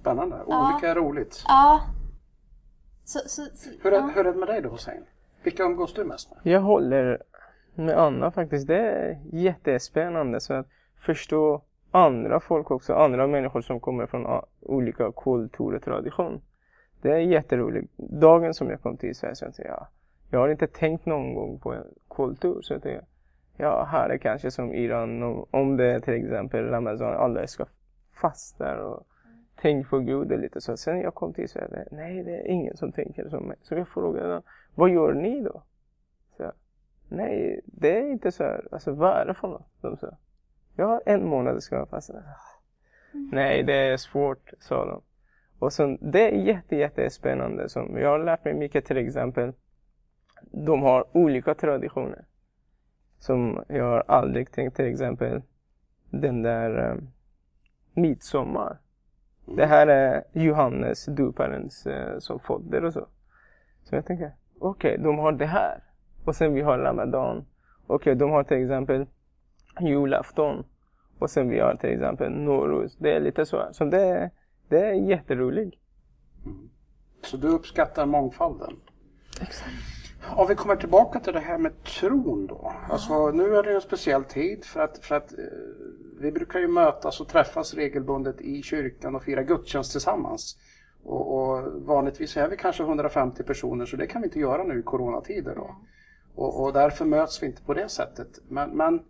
Spännande. 0.00 0.44
Ja. 0.48 0.72
Olika 0.72 0.90
är 0.90 0.94
roligt. 0.94 1.44
Ja. 1.48 1.80
Så, 3.04 3.18
så, 3.18 3.42
så, 3.54 3.70
Hur 3.82 3.92
är, 3.92 3.98
ja. 3.98 4.10
hur 4.14 4.26
är 4.26 4.32
det 4.32 4.38
med 4.38 4.48
dig 4.48 4.62
då 4.62 4.68
Hussein? 4.68 5.04
Vilka 5.42 5.62
umgås 5.62 5.94
du 5.94 6.04
mest 6.04 6.30
med? 6.30 6.52
Jag 6.52 6.60
håller 6.60 7.22
med 7.78 7.98
Anna 7.98 8.30
faktiskt. 8.30 8.66
Det 8.66 8.78
är 8.78 9.18
jättespännande 9.32 10.40
så 10.40 10.54
att 10.54 10.66
förstå 11.00 11.62
andra 11.90 12.40
folk 12.40 12.70
också, 12.70 12.94
andra 12.94 13.26
människor 13.26 13.60
som 13.60 13.80
kommer 13.80 14.06
från 14.06 14.42
olika 14.60 15.12
kultur 15.12 15.74
och 15.74 15.82
tradition. 15.82 16.40
Det 17.02 17.10
är 17.12 17.18
jätteroligt. 17.18 17.92
Dagen 17.96 18.54
som 18.54 18.70
jag 18.70 18.82
kom 18.82 18.96
till 18.96 19.14
Sverige 19.14 19.34
så 19.34 19.44
jag 19.44 19.54
tänkte, 19.54 19.72
jag, 19.72 19.86
jag 20.30 20.38
har 20.38 20.48
inte 20.48 20.66
tänkt 20.66 21.06
någon 21.06 21.34
gång 21.34 21.58
på 21.58 21.72
en 21.72 21.84
kultur. 22.10 22.58
Så 22.62 22.72
jag 22.74 22.82
tänkte, 22.82 23.06
ja, 23.56 23.84
här 23.92 24.08
är 24.10 24.18
kanske 24.18 24.50
som 24.50 24.74
Iran, 24.74 25.22
om- 25.22 25.46
om 25.50 25.76
det 25.76 25.84
är 25.92 26.00
till 26.00 26.14
exempel 26.14 26.64
Ramazan, 26.68 27.14
alla 27.14 27.46
ska 27.46 27.64
fasta 28.20 28.84
och 28.86 29.06
tänk 29.60 29.90
på 29.90 29.98
Gud 29.98 30.32
och 30.32 30.38
lite 30.38 30.60
så. 30.60 30.76
Sen 30.76 31.00
jag 31.00 31.14
kom 31.14 31.32
till 31.32 31.48
Sverige, 31.48 31.84
nej 31.90 32.22
det 32.24 32.36
är 32.36 32.46
ingen 32.46 32.76
som 32.76 32.92
tänker 32.92 33.28
som 33.28 33.44
mig. 33.48 33.56
Så 33.62 33.74
jag 33.74 33.88
frågade, 33.88 34.42
vad 34.74 34.90
gör 34.90 35.12
ni 35.14 35.40
då? 35.40 35.62
Jag, 37.08 37.16
nej, 37.18 37.60
det 37.64 37.98
är 37.98 38.10
inte 38.10 38.32
så 38.32 38.44
här. 38.44 38.68
Alltså 38.72 38.92
vad 38.92 39.16
är 39.16 39.26
det 39.26 39.34
för 39.34 39.48
något? 39.48 39.70
De 39.80 39.96
sa, 39.96 40.16
ja 40.76 41.00
en 41.06 41.28
månad 41.28 41.62
ska 41.62 41.76
jag 41.76 41.88
fasta. 41.88 42.14
Nej, 43.12 43.62
det 43.62 43.74
är 43.74 43.96
svårt, 43.96 44.52
sa 44.58 44.84
de. 44.84 45.02
Och 45.58 45.72
sen, 45.72 45.98
det 46.00 46.28
är 46.28 46.32
jätte, 46.32 46.76
jättespännande. 46.76 47.68
Som 47.68 47.96
jag 47.98 48.10
har 48.10 48.18
lärt 48.18 48.44
mig 48.44 48.54
mycket 48.54 48.84
till 48.84 48.96
exempel. 48.96 49.52
De 50.42 50.82
har 50.82 51.16
olika 51.16 51.54
traditioner. 51.54 52.24
Som 53.18 53.64
jag 53.68 53.84
har 53.84 54.04
aldrig 54.08 54.52
tänkt 54.52 54.76
till 54.76 54.84
exempel 54.84 55.42
den 56.10 56.42
där 56.42 56.90
um, 56.90 57.10
midsommar. 57.94 58.78
Det 59.56 59.66
här 59.66 59.86
är 59.86 60.24
Johannes 60.32 61.06
döparens 61.06 61.86
eh, 61.86 62.18
som 62.18 62.40
föddes 62.40 62.82
och 62.82 62.92
så. 62.92 63.06
Så 63.82 63.94
jag 63.94 64.06
tänker, 64.06 64.32
okej, 64.58 64.92
okay, 64.92 65.04
de 65.04 65.18
har 65.18 65.32
det 65.32 65.46
här. 65.46 65.82
Och 66.28 66.36
sen 66.36 66.54
vi 66.54 66.60
har 66.60 66.78
Ramadan. 66.78 67.36
Okej, 67.86 67.94
okay, 67.94 68.14
de 68.14 68.30
har 68.30 68.44
till 68.44 68.62
exempel 68.62 69.06
julafton. 69.80 70.64
Och 71.18 71.30
sen 71.30 71.48
vi 71.48 71.60
har 71.60 71.74
till 71.74 71.90
exempel 71.90 72.32
Norus. 72.32 72.96
Det 72.96 73.12
är 73.12 73.20
lite 73.20 73.46
så. 73.46 73.68
Så 73.72 73.84
det, 73.84 74.30
det 74.68 74.78
är 74.78 74.92
jätteroligt. 74.92 75.76
Mm. 76.44 76.70
Så 77.22 77.36
du 77.36 77.48
uppskattar 77.48 78.06
mångfalden? 78.06 78.76
Exakt. 79.40 79.70
Om 80.36 80.46
vi 80.48 80.54
kommer 80.54 80.76
tillbaka 80.76 81.20
till 81.20 81.32
det 81.32 81.40
här 81.40 81.58
med 81.58 81.84
tron 81.84 82.46
då. 82.46 82.72
Alltså 82.88 83.30
nu 83.30 83.56
är 83.56 83.62
det 83.62 83.74
en 83.74 83.80
speciell 83.80 84.24
tid 84.24 84.64
för 84.64 84.80
att, 84.80 84.98
för 84.98 85.14
att 85.14 85.32
eh, 85.32 85.38
vi 86.20 86.32
brukar 86.32 86.58
ju 86.58 86.68
mötas 86.68 87.20
och 87.20 87.28
träffas 87.28 87.74
regelbundet 87.74 88.40
i 88.40 88.62
kyrkan 88.62 89.14
och 89.14 89.22
fira 89.22 89.42
gudstjänst 89.42 89.92
tillsammans. 89.92 90.58
Och, 91.04 91.38
och 91.38 91.82
vanligtvis 91.82 92.36
är 92.36 92.48
vi 92.48 92.56
kanske 92.56 92.82
150 92.82 93.42
personer 93.42 93.86
så 93.86 93.96
det 93.96 94.06
kan 94.06 94.22
vi 94.22 94.26
inte 94.26 94.40
göra 94.40 94.64
nu 94.64 94.80
i 94.80 94.82
coronatider 94.82 95.54
då. 95.54 95.76
Och, 96.34 96.62
och 96.62 96.72
därför 96.72 97.04
möts 97.04 97.42
vi 97.42 97.46
inte 97.46 97.62
på 97.62 97.74
det 97.74 97.88
sättet. 97.88 98.38
Men, 98.48 98.76
men 98.76 99.02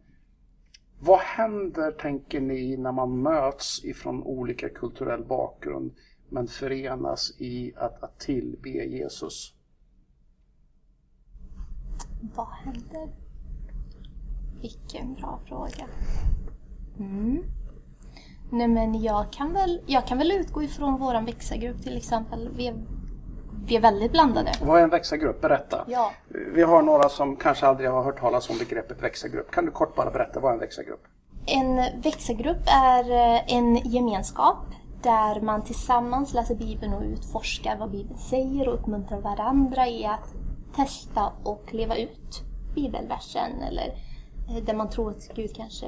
vad 1.00 1.18
händer, 1.18 1.92
tänker 1.92 2.40
ni, 2.40 2.76
när 2.76 2.92
man 2.92 3.22
möts 3.22 3.85
ifrån 3.85 4.22
olika 4.22 4.68
kulturell 4.68 5.24
bakgrund 5.24 5.94
men 6.28 6.46
förenas 6.46 7.40
i 7.40 7.72
att, 7.76 8.02
att 8.02 8.18
tillbe 8.18 8.68
Jesus? 8.68 9.54
Vad 12.35 12.48
händer? 12.48 13.09
Vilken 14.61 15.14
bra 15.14 15.40
fråga. 15.48 15.87
Mm. 16.98 17.44
Nej 18.50 18.68
men 18.68 19.02
jag 19.02 19.33
kan, 19.33 19.52
väl, 19.52 19.81
jag 19.87 20.07
kan 20.07 20.18
väl 20.18 20.33
utgå 20.33 20.62
ifrån 20.62 21.00
våran 21.00 21.24
växargrupp 21.24 21.83
till 21.83 21.96
exempel. 21.96 22.50
Vi 22.57 22.66
är, 22.66 22.74
vi 23.66 23.77
är 23.77 23.81
väldigt 23.81 24.12
blandade. 24.12 24.53
Vad 24.62 24.79
är 24.79 24.85
en 24.85 24.90
växargrupp? 24.90 25.40
Berätta. 25.40 25.85
Ja. 25.88 26.12
Vi 26.55 26.62
har 26.62 26.83
några 26.83 27.09
som 27.09 27.37
kanske 27.37 27.66
aldrig 27.66 27.90
har 27.90 28.03
hört 28.03 28.21
talas 28.21 28.51
om 28.51 28.59
begreppet 28.59 29.03
växargrupp. 29.03 29.51
Kan 29.51 29.64
du 29.64 29.71
kort 29.71 29.94
bara 29.94 30.11
berätta 30.11 30.40
vad 30.40 30.51
är 30.51 30.55
en 30.55 30.61
växargrupp? 30.61 31.05
En 31.47 32.03
växargrupp 32.03 32.62
är 32.66 33.11
eh, 33.11 33.55
en 33.57 33.77
gemenskap 33.77 34.66
där 35.03 35.40
man 35.40 35.64
tillsammans 35.64 36.35
läser 36.35 36.55
Bibeln 36.55 36.94
och 36.94 37.03
utforskar 37.03 37.77
vad 37.77 37.90
Bibeln 37.90 38.18
säger 38.18 38.68
och 38.68 38.75
uppmuntrar 38.75 39.21
varandra 39.21 39.88
i 39.88 40.07
att 40.07 40.35
testa 40.77 41.33
och 41.42 41.75
leva 41.75 41.97
ut 41.97 42.42
bibelversen 42.75 43.62
eller 43.62 43.87
eh, 44.49 44.64
det 44.64 44.75
man 44.75 44.90
tror 44.90 45.11
att 45.11 45.29
Gud 45.35 45.57
kanske 45.57 45.87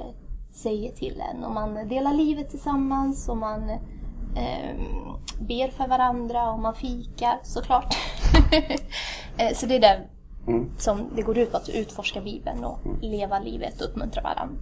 säger 0.53 0.93
till 0.93 1.23
en. 1.33 1.45
Och 1.45 1.53
man 1.53 1.89
delar 1.89 2.15
livet 2.15 2.51
tillsammans 2.51 3.29
och 3.29 3.37
man 3.37 3.71
ber 5.39 5.71
för 5.71 5.89
varandra 5.89 6.51
och 6.51 6.59
man 6.59 6.75
fikar 6.75 7.39
såklart. 7.43 7.97
Eh, 9.39 9.55
så 9.55 9.67
det 9.67 9.77
är 9.77 9.81
det 9.81 10.09
mm. 10.47 10.71
som 10.79 11.11
det 11.17 11.23
går 11.23 11.39
ut 11.39 11.51
på, 11.51 11.57
att 11.57 11.69
utforska 11.69 12.21
Bibeln 12.21 12.65
och 12.65 12.87
mm. 12.87 13.01
leva 13.01 13.39
livet 13.39 13.81
och 13.81 13.89
uppmuntra 13.89 14.23
varandra. 14.23 14.57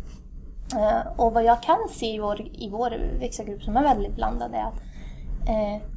Eh, 0.73 1.13
och 1.17 1.35
vad 1.35 1.45
jag 1.45 1.63
kan 1.63 1.89
se 1.91 2.15
i 2.15 2.19
vår, 2.19 2.41
i 2.41 2.69
vår 2.71 3.19
växelgrupp 3.21 3.63
som 3.63 3.77
är 3.77 3.83
väldigt 3.83 4.15
blandad 4.15 4.55
är 4.55 4.63
att 4.63 4.81
eh, 5.49 5.89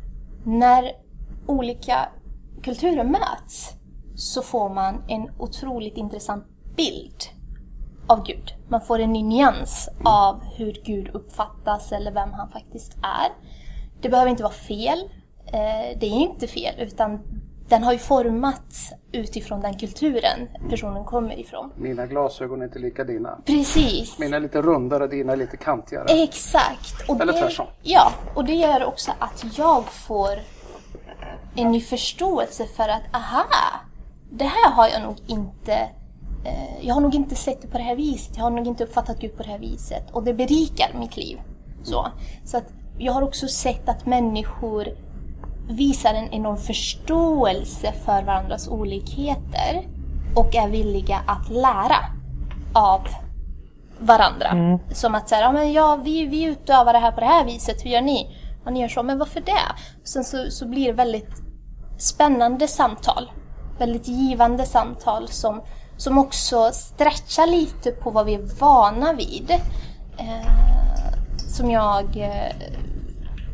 när 0.44 0.92
olika 1.48 2.10
kulturer 2.64 3.04
möts 3.04 3.74
så 4.16 4.42
får 4.42 4.70
man 4.70 5.04
en 5.08 5.30
otroligt 5.38 5.98
intressant 5.98 6.46
bild 6.76 7.24
av 8.08 8.24
Gud. 8.24 8.54
Man 8.68 8.82
får 8.82 9.00
en 9.00 9.14
ny 9.14 9.24
nyans 9.24 9.90
av 10.06 10.44
hur 10.44 10.82
Gud 10.86 11.10
uppfattas 11.14 11.92
eller 11.92 12.12
vem 12.12 12.34
han 12.34 12.52
faktiskt 12.52 12.98
är. 12.98 13.32
Det 14.02 14.10
behöver 14.10 14.32
inte 14.32 14.44
vara 14.44 14.54
fel. 14.54 15.00
Eh, 15.46 15.98
det 16.00 16.06
är 16.06 16.22
inte 16.22 16.48
fel, 16.48 16.76
utan 16.80 17.20
den 17.72 17.84
har 17.84 17.94
ju 17.94 18.00
formats 18.00 18.94
utifrån 19.12 19.62
den 19.62 19.74
kulturen 19.74 20.48
personen 20.70 21.06
kommer 21.06 21.40
ifrån. 21.40 21.72
Mina 21.76 22.06
glasögon 22.06 22.62
är 22.62 22.66
inte 22.66 22.80
lika 22.80 23.04
dina. 23.04 23.38
Precis. 23.46 24.20
Mina 24.20 24.36
är 24.36 24.40
lite 24.40 24.62
rundare, 24.62 25.08
dina 25.08 25.34
är 25.34 25.38
lite 25.38 25.58
kantigare. 25.58 26.24
Exakt. 26.24 27.10
Och 27.10 27.22
Eller 27.22 27.34
tvärtom. 27.34 27.68
Ja, 27.82 28.12
och 28.36 28.46
det 28.46 28.54
gör 28.54 28.86
också 28.86 29.12
att 29.20 29.58
jag 29.58 29.84
får 29.86 30.40
en 31.56 31.72
ny 31.72 31.82
förståelse 31.82 32.66
för 32.66 32.90
att 32.90 33.02
aha, 33.14 33.46
det 34.32 34.46
här 34.46 34.72
har 34.72 34.88
jag 34.88 35.02
nog 35.02 35.18
inte 35.28 35.74
eh, 36.46 36.88
jag 36.88 36.94
har 36.94 37.02
nog 37.02 37.16
inte 37.16 37.36
sett 37.36 37.62
det 37.62 37.68
på 37.68 37.78
det 37.78 37.84
här 37.84 37.96
viset. 37.96 38.38
Jag 38.38 38.44
har 38.44 38.52
nog 38.52 38.68
inte 38.68 38.84
uppfattat 38.84 39.20
Gud 39.20 39.38
på 39.38 39.44
det 39.44 39.50
här 39.50 39.60
viset. 39.60 40.12
Och 40.12 40.24
det 40.24 40.34
berikar 40.34 41.00
mitt 41.00 41.18
liv. 41.18 41.42
Så, 41.84 42.08
så 42.46 42.58
att 42.58 42.74
jag 42.98 43.14
har 43.14 43.22
också 43.22 43.48
sett 43.48 43.90
att 43.90 44.06
människor 44.06 44.88
visar 45.70 46.14
en 46.14 46.34
enorm 46.34 46.58
förståelse 46.58 47.94
för 48.06 48.24
varandras 48.24 48.68
olikheter 48.68 49.88
och 50.36 50.56
är 50.56 50.68
villiga 50.68 51.20
att 51.28 51.50
lära 51.50 51.98
av 52.74 53.08
varandra. 54.00 54.48
Mm. 54.48 54.80
Som 54.92 55.16
att 55.16 55.30
säga, 55.30 55.42
ja, 55.42 55.52
men 55.52 55.74
ja, 55.74 56.00
vi, 56.04 56.26
vi 56.26 56.44
utövar 56.44 56.94
det 56.94 57.00
här 57.00 57.12
på 57.12 57.20
det 57.20 57.26
här 57.26 57.46
viset, 57.46 57.86
hur 57.86 57.90
gör 57.90 58.02
ni? 58.02 58.38
Och 58.66 58.74
ni 58.74 58.82
gör 58.82 58.88
så, 58.88 59.04
men 59.04 59.20
varför 59.20 59.42
det? 59.42 59.72
Sen 60.04 60.24
så, 60.24 60.52
så 60.52 60.68
blir 60.68 60.88
det 60.88 60.94
väldigt 60.94 61.42
spännande 61.98 62.68
samtal 62.68 63.30
väldigt 63.82 64.08
givande 64.08 64.66
samtal 64.66 65.28
som, 65.28 65.62
som 65.98 66.18
också 66.18 66.70
stretchar 66.74 67.48
lite 67.48 67.92
på 67.92 68.10
vad 68.12 68.26
vi 68.26 68.34
är 68.34 68.60
vana 68.60 69.14
vid. 69.14 69.52
Eh, 70.18 70.81
som 71.62 71.72
jag... 71.72 72.18
Eh, 72.18 72.56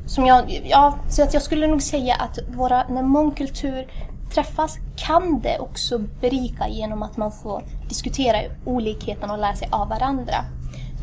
som 0.05 0.25
jag 0.25 0.61
ja, 0.65 0.97
så 1.09 1.23
att 1.23 1.33
jag 1.33 1.43
skulle 1.43 1.67
nog 1.67 1.81
säga 1.81 2.15
att 2.15 2.39
våra, 2.55 2.87
när 2.87 3.03
mångkultur 3.03 3.87
träffas 4.33 4.77
kan 4.95 5.39
det 5.39 5.59
också 5.59 5.99
berika 6.21 6.67
genom 6.69 7.03
att 7.03 7.17
man 7.17 7.31
får 7.31 7.63
diskutera 7.89 8.37
olikheten 8.65 9.29
och 9.29 9.37
lära 9.37 9.55
sig 9.55 9.67
av 9.71 9.89
varandra. 9.89 10.33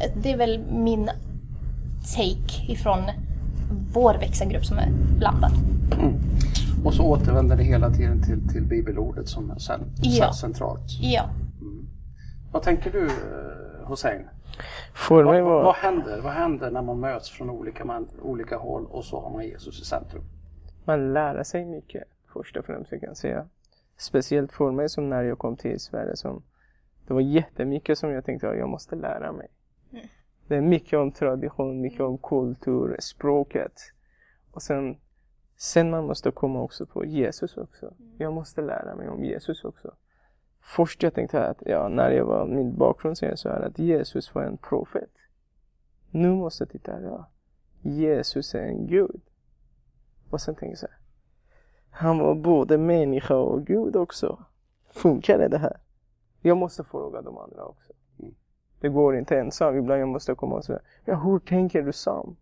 Eh, 0.01 0.11
det 0.23 0.33
är 0.33 0.37
väl 0.37 0.65
min 0.71 1.11
take 2.17 2.73
ifrån 2.73 3.01
vår 3.93 4.15
växelgrupp 4.15 4.65
som 4.65 4.79
är 4.79 4.89
blandad. 5.19 5.53
Mm. 5.93 6.15
Och 6.85 6.95
så 6.95 7.03
återvänder 7.03 7.57
det 7.57 7.65
hela 7.65 7.91
tiden 7.91 8.23
till, 8.23 8.53
till 8.53 8.63
bibelordet 8.63 9.29
som 9.29 9.51
är 9.51 9.59
sen, 9.59 9.81
ja. 10.03 10.33
centralt. 10.33 10.91
Ja. 11.01 11.25
Mm. 11.61 11.87
Vad 12.53 12.63
tänker 12.63 12.93
du 12.93 13.11
mig 15.25 15.43
var... 15.43 15.51
vad, 15.51 15.65
vad, 15.65 15.75
händer? 15.75 16.21
vad 16.21 16.33
händer 16.33 16.71
när 16.71 16.83
man 16.83 17.01
möts 17.01 17.31
från 17.31 17.51
olika, 17.51 17.85
man, 17.85 18.09
olika 18.23 18.57
håll 18.57 18.87
och 18.87 19.05
så 19.05 19.21
har 19.21 19.31
man 19.31 19.45
Jesus 19.45 19.81
i 19.81 19.85
centrum? 19.85 20.23
Man 20.85 21.13
lär 21.13 21.43
sig 21.43 21.65
mycket 21.65 22.05
först 22.33 22.57
och 22.57 22.65
främst, 22.65 22.93
jag 22.93 23.01
kan 23.01 23.15
säga. 23.15 23.47
Speciellt 23.97 24.53
för 24.53 24.71
mig 24.71 24.89
som 24.89 25.09
när 25.09 25.23
jag 25.23 25.39
kom 25.39 25.57
till 25.57 25.81
Sverige. 25.81 26.17
Som, 26.17 26.43
det 27.07 27.15
var 27.15 27.21
jättemycket 27.21 27.99
som 27.99 28.11
jag 28.11 28.25
tänkte 28.25 28.49
att 28.49 28.59
jag 28.59 28.69
måste 28.69 28.97
lära 28.97 29.33
mig. 29.33 29.49
Mm. 29.93 30.07
Det 30.49 30.57
är 30.57 30.61
mycket 30.61 30.99
om 30.99 31.13
tradition, 31.13 31.81
mycket 31.81 32.01
om 32.01 32.19
kultur, 32.19 32.97
språket. 33.01 33.73
Och 34.53 34.63
sen 34.63 34.97
Sen 35.57 35.91
man 35.91 36.07
måste 36.07 36.31
komma 36.31 36.63
också 36.63 36.87
på 36.87 37.05
Jesus 37.05 37.57
också. 37.57 37.87
Mm. 37.87 38.13
Jag 38.19 38.33
måste 38.33 38.63
lära 38.63 38.97
mig 38.97 39.09
om 39.09 39.25
Jesus 39.25 39.65
också. 39.65 39.95
Först 40.65 41.03
jag 41.03 41.15
tänkte 41.15 41.47
att, 41.47 41.63
ja, 41.67 41.89
när 41.89 42.11
jag 42.11 42.25
var, 42.25 42.47
min 42.47 42.77
bakgrund 42.77 43.19
så 43.19 43.49
här 43.49 43.61
att 43.61 43.79
Jesus 43.79 44.35
var 44.35 44.43
en 44.43 44.57
profet. 44.57 45.11
Nu 46.11 46.33
måste 46.33 46.65
jag 46.65 46.71
titta, 46.71 47.01
ja, 47.01 47.29
Jesus 47.83 48.55
är 48.55 48.63
en 48.63 48.87
Gud. 48.87 49.21
Och 50.31 50.41
sen 50.41 50.55
tänkte 50.55 50.73
jag 50.73 50.79
så 50.79 50.87
här, 50.87 50.97
han 51.91 52.19
var 52.19 52.35
både 52.35 52.79
människa 52.79 53.37
och 53.37 53.67
Gud 53.67 53.97
också. 53.97 54.45
Funkar 54.91 55.49
det 55.49 55.59
här? 55.59 55.77
Jag 56.41 56.57
måste 56.57 56.85
fråga 56.85 57.23
de 57.23 57.39
andra 57.39 57.65
också. 57.65 57.93
Mm. 58.19 58.35
Det 58.81 58.89
går 58.89 59.17
inte 59.17 59.39
ensam, 59.39 59.77
ibland 59.77 60.01
jag 60.01 60.09
måste 60.09 60.35
komma 60.35 60.57
och 60.57 60.65
säga, 60.65 60.81
ja, 61.05 61.17
hur 61.17 61.39
tänker 61.39 61.83
du 61.83 61.93
Sam? 61.93 62.37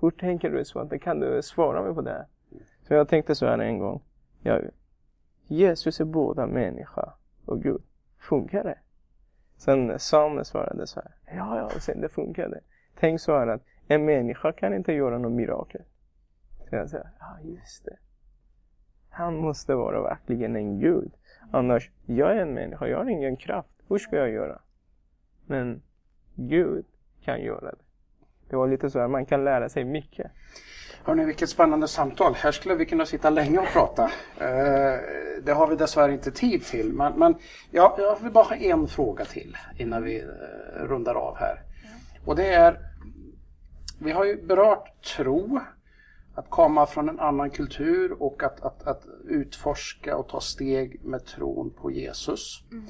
Hur 0.00 0.10
tänker 0.10 0.50
du 0.50 0.64
Svante? 0.64 0.98
Kan 0.98 1.20
du 1.20 1.42
svara 1.42 1.82
mig 1.82 1.94
på 1.94 2.00
det? 2.00 2.26
Så 2.88 2.94
jag 2.94 3.08
tänkte 3.08 3.34
så 3.34 3.46
här 3.46 3.58
en 3.58 3.78
gång. 3.78 4.02
Ja, 4.42 4.60
Jesus 5.46 6.00
är 6.00 6.04
både 6.04 6.46
människa 6.46 7.12
och 7.48 7.62
Gud. 7.62 7.82
Funkar 8.18 8.64
det? 8.64 8.78
Sen 9.56 9.98
Samuel 9.98 10.44
svarade 10.44 10.86
så 10.86 11.00
här. 11.00 11.36
Ja, 11.36 11.58
ja, 11.58 11.80
sen 11.80 12.00
det 12.00 12.08
funkade. 12.08 12.60
Tänk 12.94 13.20
så 13.20 13.38
här 13.38 13.46
att 13.46 13.62
en 13.86 14.04
människa 14.04 14.52
kan 14.52 14.74
inte 14.74 14.92
göra 14.92 15.18
något 15.18 15.32
mirakel. 15.32 15.82
Så 16.68 16.76
jag 16.76 16.90
säger, 16.90 17.10
ja 17.20 17.38
just 17.42 17.84
det. 17.84 17.96
Han 19.10 19.36
måste 19.36 19.74
vara 19.74 20.02
verkligen 20.02 20.56
en 20.56 20.80
Gud. 20.80 21.12
Annars, 21.52 21.90
jag 22.06 22.36
är 22.36 22.42
en 22.42 22.54
människa, 22.54 22.86
jag 22.86 22.98
har 22.98 23.10
ingen 23.10 23.36
kraft. 23.36 23.82
Hur 23.88 23.98
ska 23.98 24.16
jag 24.16 24.30
göra? 24.30 24.60
Men 25.46 25.82
Gud 26.34 26.84
kan 27.24 27.40
göra 27.40 27.70
det. 27.70 27.84
Det 28.48 28.56
var 28.56 28.68
lite 28.68 28.90
så 28.90 28.98
här, 28.98 29.08
man 29.08 29.26
kan 29.26 29.44
lära 29.44 29.68
sig 29.68 29.84
mycket. 29.84 30.30
Hörni, 31.08 31.24
vilket 31.24 31.50
spännande 31.50 31.88
samtal. 31.88 32.34
Här 32.34 32.52
skulle 32.52 32.74
vi 32.74 32.86
kunna 32.86 33.06
sitta 33.06 33.30
länge 33.30 33.58
och 33.58 33.66
prata. 33.72 34.04
Eh, 34.40 35.00
det 35.42 35.52
har 35.52 35.66
vi 35.66 35.76
dessvärre 35.76 36.12
inte 36.12 36.30
tid 36.30 36.64
till. 36.64 36.92
Men, 36.92 37.18
men 37.18 37.34
ja, 37.70 37.96
jag 37.98 38.22
vill 38.22 38.32
bara 38.32 38.44
ha 38.44 38.56
en 38.56 38.88
fråga 38.88 39.24
till 39.24 39.56
innan 39.78 40.02
vi 40.02 40.20
eh, 40.20 40.26
rundar 40.84 41.14
av 41.14 41.36
här. 41.36 41.62
Och 42.24 42.36
det 42.36 42.52
är, 42.52 42.78
vi 43.98 44.10
har 44.10 44.24
ju 44.24 44.46
berört 44.46 45.04
tro, 45.16 45.60
att 46.34 46.50
komma 46.50 46.86
från 46.86 47.08
en 47.08 47.20
annan 47.20 47.50
kultur 47.50 48.22
och 48.22 48.42
att, 48.42 48.60
att, 48.60 48.82
att 48.82 49.06
utforska 49.28 50.16
och 50.16 50.28
ta 50.28 50.40
steg 50.40 51.04
med 51.04 51.26
tron 51.26 51.70
på 51.70 51.90
Jesus. 51.90 52.62
Mm. 52.72 52.86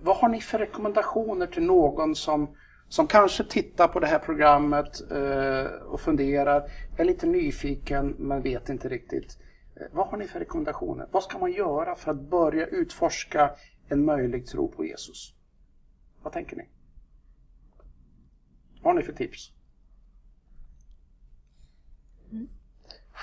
Vad 0.00 0.16
har 0.16 0.28
ni 0.28 0.40
för 0.40 0.58
rekommendationer 0.58 1.46
till 1.46 1.62
någon 1.62 2.14
som, 2.14 2.56
som 2.90 3.06
kanske 3.06 3.44
tittar 3.44 3.88
på 3.88 4.00
det 4.00 4.06
här 4.06 4.18
programmet 4.18 5.10
eh, 5.10 5.72
och 5.82 6.00
funderar, 6.00 6.70
är 6.96 7.04
lite 7.04 7.26
nyfiken 7.26 8.14
men 8.18 8.42
vet 8.42 8.68
inte 8.68 8.88
riktigt. 8.88 9.38
Eh, 9.76 9.86
vad 9.92 10.06
har 10.06 10.18
ni 10.18 10.26
för 10.26 10.38
rekommendationer? 10.38 11.08
Vad 11.10 11.22
ska 11.22 11.38
man 11.38 11.52
göra 11.52 11.94
för 11.94 12.10
att 12.10 12.20
börja 12.20 12.66
utforska 12.66 13.50
en 13.88 14.04
möjlig 14.04 14.46
tro 14.46 14.68
på 14.68 14.84
Jesus? 14.84 15.34
Vad 16.22 16.32
tänker 16.32 16.56
ni? 16.56 16.68
Vad 18.82 18.94
har 18.94 19.00
ni 19.00 19.06
för 19.06 19.12
tips? 19.12 19.52
Mm. 22.32 22.48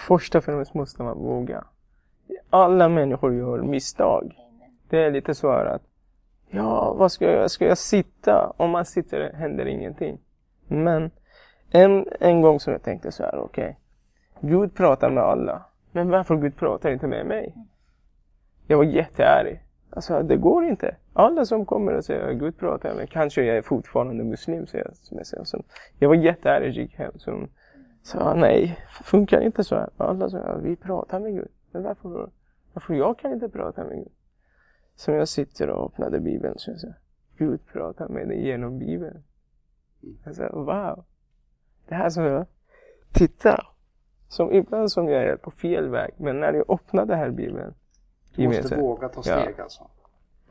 Först 0.08 0.36
och 0.36 0.44
främst 0.44 0.74
måste 0.74 1.04
man 1.04 1.18
våga. 1.18 1.66
Alla 2.50 2.90
människor 2.90 3.34
gör 3.34 3.62
misstag. 3.62 4.36
Det 4.90 4.98
är 4.98 5.12
lite 5.12 5.36
så 5.36 5.50
att, 5.50 5.82
ja, 6.50 6.94
vad 6.94 7.12
ska 7.12 7.32
jag, 7.32 7.52
ska 7.52 7.66
jag 7.66 7.78
sitta? 7.78 8.54
Om 8.58 8.70
man 8.70 8.86
sitter 8.86 9.34
händer 9.34 9.66
ingenting. 9.66 10.20
Men 10.68 11.12
en, 11.72 12.06
en 12.20 12.42
gång 12.42 12.60
som 12.60 12.74
jag 12.74 12.84
tänkte 12.84 13.12
så 13.12 13.24
här, 13.24 13.40
okej, 13.40 13.78
okay, 14.36 14.50
Gud 14.50 14.76
pratar 14.76 15.10
med 15.10 15.24
alla. 15.24 15.66
Men 15.92 16.10
varför 16.10 16.36
Gud 16.36 16.56
pratar 16.56 16.92
inte 16.92 17.08
med 17.08 17.26
mig? 17.26 17.56
Jag 18.68 18.78
var 18.78 18.84
jättearg. 18.84 19.64
Alltså 19.90 20.24
det 20.24 20.38
går 20.38 20.66
inte. 20.66 20.96
Alla 21.14 21.46
som 21.46 21.66
kommer 21.66 21.94
och 21.94 22.06
säger 22.06 22.30
att 22.30 22.36
Gud 22.36 22.58
pratar 22.58 22.96
med 22.96 23.10
kanske 23.10 23.44
jag 23.44 23.58
är 23.58 23.62
fortfarande 23.62 24.24
muslim, 24.24 24.68
säger 24.68 24.86
jag. 24.86 25.48
Som 25.48 25.64
jag 26.00 26.10
var 26.10 26.16
jättearg, 26.16 26.64
och 26.64 26.70
gick 26.70 26.96
hem. 26.96 27.12
Så 27.16 27.48
sa 28.04 28.34
nej, 28.34 28.80
funkar 29.04 29.42
inte 29.42 29.64
så 29.64 29.76
här. 29.76 29.90
Alla 29.98 30.30
sa 30.30 30.58
vi 30.64 30.76
pratar 30.76 31.20
med 31.20 31.34
Gud. 31.34 31.52
Men 31.72 31.84
varför, 31.84 32.30
varför 32.74 32.94
jag 32.94 33.20
kan 33.20 33.34
inte 33.34 33.50
prata 33.50 33.84
med 33.84 33.96
Gud? 33.96 34.12
Som 34.98 35.14
jag 35.14 35.28
sitter 35.28 35.70
och 35.70 35.86
öppnade 35.86 36.20
Bibeln 36.20 36.54
så 36.58 36.72
jag 36.72 36.80
säger 36.80 36.96
Gud 37.38 37.66
pratar 37.66 38.08
med 38.08 38.28
dig 38.28 38.46
genom 38.46 38.80
Bibeln. 38.80 39.24
Jag 40.26 40.36
säger 40.36 40.52
wow. 40.52 41.04
Det 41.88 41.96
här 41.96 42.10
som 42.10 42.24
jag, 42.24 42.46
titta. 43.12 43.66
Som 44.28 44.54
ibland 44.54 44.92
som 44.92 45.08
jag 45.10 45.24
är 45.24 45.36
på 45.36 45.52
fel 45.52 45.90
väg, 45.90 46.14
men 46.18 46.40
när 46.40 46.54
jag 46.54 46.70
öppnar 46.70 47.06
den 47.06 47.20
här 47.20 47.30
Bibeln 47.30 47.74
du 48.36 48.48
måste 48.48 48.76
våga 48.76 49.10
ta 49.10 49.22
steg 49.24 49.56
ja. 49.58 49.64
alltså. 49.64 49.90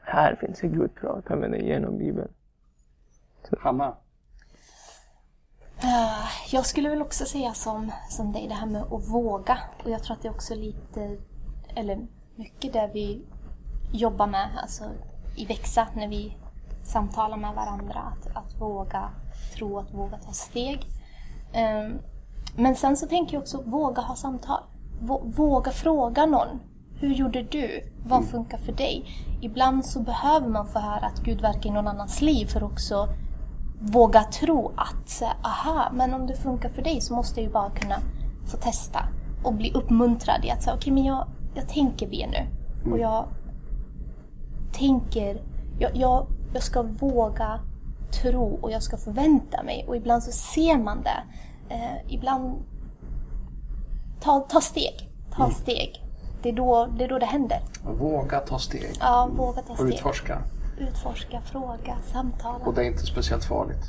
Här 0.01 0.37
finns 0.37 0.61
det 0.61 0.69
Gud 0.69 0.95
prata 0.95 1.37
med 1.37 1.51
dig 1.51 1.67
genom 1.67 1.99
Bibeln. 1.99 2.29
Så. 3.49 3.57
Hanna? 3.61 3.97
Uh, 5.85 6.53
jag 6.53 6.67
skulle 6.67 6.89
väl 6.89 7.03
också 7.03 7.25
säga 7.25 7.53
som, 7.53 7.93
som 8.11 8.33
dig, 8.33 8.49
det 8.49 8.55
här 8.55 8.67
med 8.67 8.83
att 8.83 9.09
våga. 9.09 9.59
Och 9.85 9.91
jag 9.91 10.03
tror 10.03 10.17
att 10.17 10.23
det 10.23 10.29
är 10.29 10.33
också 10.33 10.55
lite, 10.55 11.17
eller 11.75 12.07
mycket 12.35 12.73
det 12.73 12.91
vi 12.95 13.25
jobbar 13.93 14.27
med, 14.27 14.49
alltså 14.63 14.85
i 15.37 15.47
Växa, 15.47 15.87
när 15.95 16.09
vi 16.09 16.37
samtalar 16.83 17.37
med 17.37 17.55
varandra. 17.55 18.01
Att, 18.01 18.37
att 18.37 18.61
våga 18.61 19.11
tro, 19.55 19.79
att 19.79 19.95
våga 19.95 20.17
ta 20.17 20.33
steg. 20.33 20.87
Um, 21.55 21.99
men 22.57 22.77
sen 22.77 22.97
så 22.97 23.07
tänker 23.07 23.35
jag 23.35 23.43
också 23.43 23.63
våga 23.63 24.03
ha 24.03 24.15
samtal. 24.15 24.63
Våga 25.25 25.71
fråga 25.71 26.27
någon. 26.27 26.61
Hur 27.01 27.15
gjorde 27.15 27.43
du? 27.43 27.93
Vad 28.07 28.19
mm. 28.19 28.31
funkar 28.31 28.59
för 28.59 28.73
dig? 28.73 29.05
Ibland 29.41 29.85
så 29.85 30.01
behöver 30.01 30.49
man 30.49 30.67
få 30.67 30.79
höra 30.79 31.07
att 31.07 31.21
Gud 31.21 31.41
verkar 31.41 31.71
i 31.71 31.73
någon 31.73 31.89
annans 31.89 32.21
liv 32.21 32.47
för 32.47 32.65
också 32.65 33.09
våga 33.81 34.25
tro 34.25 34.73
att, 34.77 35.23
aha, 35.43 35.91
men 35.93 36.15
om 36.15 36.27
det 36.27 36.37
funkar 36.37 36.69
för 36.69 36.83
dig 36.83 37.01
så 37.01 37.15
måste 37.15 37.41
jag 37.41 37.47
ju 37.47 37.53
bara 37.53 37.71
kunna 37.71 37.97
få 38.47 38.57
testa 38.57 39.09
och 39.45 39.55
bli 39.55 39.73
uppmuntrad 39.73 40.45
i 40.45 40.51
att 40.51 40.63
säga, 40.63 40.77
okej, 40.77 40.93
okay, 40.93 40.93
men 40.93 41.05
jag, 41.05 41.27
jag 41.55 41.69
tänker 41.69 42.09
be 42.09 42.27
nu. 42.27 42.47
Och 42.81 42.87
mm. 42.87 43.01
jag 43.01 43.27
tänker, 44.79 45.43
jag, 45.79 45.97
jag, 45.97 46.27
jag 46.55 46.63
ska 46.63 46.83
våga 46.83 47.61
tro 48.23 48.59
och 48.63 48.71
jag 48.71 48.83
ska 48.83 48.97
förvänta 48.97 49.63
mig. 49.63 49.85
Och 49.89 49.97
ibland 49.97 50.23
så 50.23 50.33
ser 50.33 50.79
man 50.79 51.03
det. 51.03 51.23
Eh, 51.75 52.15
ibland, 52.15 52.65
ta, 54.21 54.41
ta 54.41 54.61
steg, 54.61 55.11
ta 55.31 55.43
mm. 55.45 55.55
steg. 55.55 56.03
Det 56.43 56.49
är 56.49 56.53
då 56.53 56.87
det, 56.99 57.05
är 57.05 57.09
då 57.09 57.19
det 57.19 57.27
händer. 57.27 57.61
Våga 57.85 58.41
ta 58.41 58.59
steg. 58.59 58.97
Ja, 59.01 59.29
våga 59.37 59.63
ta 59.63 59.75
steg. 59.75 59.87
Och 59.87 59.93
utforska. 59.93 60.43
Utforska, 60.79 61.41
fråga, 61.41 61.97
samtala. 62.13 62.65
Och 62.65 62.75
det 62.75 62.83
är 62.83 62.87
inte 62.87 63.07
speciellt 63.07 63.45
farligt. 63.45 63.85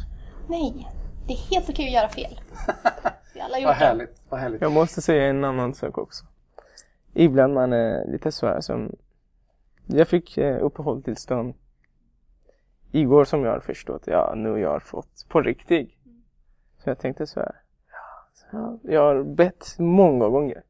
Nej, 0.48 0.88
det 1.28 1.34
är 1.34 1.38
helt 1.38 1.70
okej 1.70 1.86
att 1.86 1.94
göra 1.94 2.10
fel. 2.10 2.40
Vi 3.34 3.42
alla 3.42 3.60
gjort 3.60 3.68
vad 3.68 3.76
härligt, 3.76 4.22
vad 4.30 4.40
härligt. 4.40 4.62
Jag 4.62 4.72
måste 4.72 5.02
säga 5.02 5.30
en 5.30 5.44
annan 5.44 5.74
sak 5.74 5.98
också. 5.98 6.26
Ibland 7.14 7.54
man 7.54 7.74
är 7.74 8.12
lite 8.12 8.32
så 8.32 8.48
här 8.48 8.62
som... 8.62 8.96
Jag 9.88 10.08
fick 10.08 10.38
eh, 10.38 10.64
uppehållstillstånd 10.64 11.54
igår 12.92 13.24
som 13.24 13.44
jag 13.44 13.52
har 13.52 13.60
förstått. 13.60 14.04
Ja, 14.08 14.34
nu 14.36 14.60
jag 14.60 14.70
har 14.70 14.80
fått 14.80 15.26
på 15.30 15.42
riktigt. 15.42 15.92
Så 16.78 16.90
jag 16.90 17.00
tänkte 17.00 17.28
så 17.28 17.40
här. 17.40 17.56
Ja, 18.52 18.80
jag 18.84 19.02
har 19.02 19.24
bett 19.24 19.76
många 19.80 20.30
gånger 20.30 20.64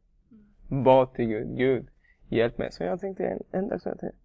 bad 0.67 1.13
till 1.13 1.25
Gud, 1.25 1.57
Gud 1.57 1.87
hjälp 2.27 2.57
mig. 2.57 2.71
Så 2.71 2.83
jag 2.83 2.99
tänkte 2.99 3.25
en, 3.25 3.43
en 3.51 3.67
dag 3.67 3.81
så 3.81 3.89
jag 3.89 3.99
tänkte, 3.99 4.17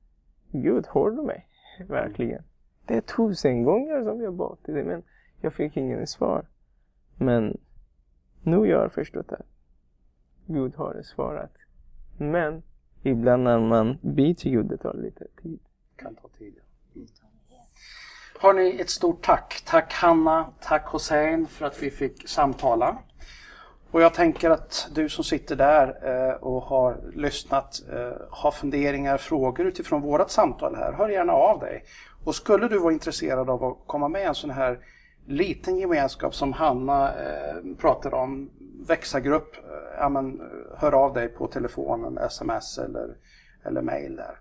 Gud 0.51 0.87
hör 0.95 1.11
du 1.11 1.23
mig? 1.23 1.47
Verkligen. 1.89 2.43
Det 2.87 2.95
är 2.95 3.01
tusen 3.01 3.65
gånger 3.65 4.05
som 4.05 4.21
jag 4.21 4.35
bad 4.35 4.59
till 4.65 4.75
dig 4.75 4.85
men 4.85 5.03
jag 5.41 5.55
fick 5.55 5.77
ingen 5.77 6.07
svar. 6.07 6.47
Men 7.17 7.59
nu 8.43 8.57
har 8.57 8.67
jag 8.67 8.93
förstått 8.93 9.33
att 9.33 9.47
Gud 10.47 10.75
har 10.75 11.03
svarat. 11.03 11.53
Men 12.19 12.63
ibland 13.03 13.43
när 13.43 13.61
man 13.61 13.99
byter 14.03 14.47
ljud, 14.47 14.67
det 14.67 14.77
tar 14.77 14.95
lite 14.95 15.27
tid. 15.43 15.59
kan 15.97 16.15
ta 16.15 16.29
tid, 16.39 16.55
ja. 16.57 16.63
Ett 18.81 18.91
stort 18.91 19.23
tack. 19.23 19.63
Tack 19.67 19.93
Hanna, 19.93 20.53
tack 20.61 20.87
Hossein 20.87 21.47
för 21.47 21.67
att 21.67 21.83
vi 21.83 21.91
fick 21.91 22.29
samtala. 22.29 22.99
Och 23.91 24.03
jag 24.03 24.15
tänker 24.15 24.51
att 24.51 24.89
du 24.95 25.09
som 25.09 25.25
sitter 25.25 25.57
där 25.57 25.87
eh, 26.03 26.35
och 26.35 26.63
har 26.63 27.01
lyssnat, 27.15 27.83
eh, 27.93 28.27
har 28.31 28.51
funderingar, 28.51 29.19
frågor 29.19 29.67
utifrån 29.67 30.01
vårt 30.01 30.31
samtal 30.31 30.77
här, 30.77 30.93
hör 30.93 31.09
gärna 31.09 31.33
av 31.33 31.61
dig. 31.61 31.85
Och 32.25 32.35
skulle 32.35 32.69
du 32.69 32.79
vara 32.79 32.93
intresserad 32.93 33.51
av 33.51 33.65
att 33.65 33.79
komma 33.87 34.09
med 34.09 34.23
i 34.23 34.25
en 34.25 34.35
sån 34.35 34.51
här 34.51 34.79
liten 35.27 35.79
gemenskap 35.79 36.35
som 36.35 36.53
Hanna 36.53 37.09
eh, 37.09 37.77
pratade 37.79 38.17
om, 38.17 38.51
växa-grupp, 38.85 39.57
eh, 39.57 39.99
ja, 39.99 40.09
men, 40.09 40.41
eh, 40.41 40.47
hör 40.79 40.93
av 40.93 41.13
dig 41.13 41.29
på 41.29 41.47
telefonen, 41.47 42.19
sms 42.19 42.79
eller, 42.79 43.17
eller 43.65 43.83
mail 43.83 44.17
där. 44.17 44.39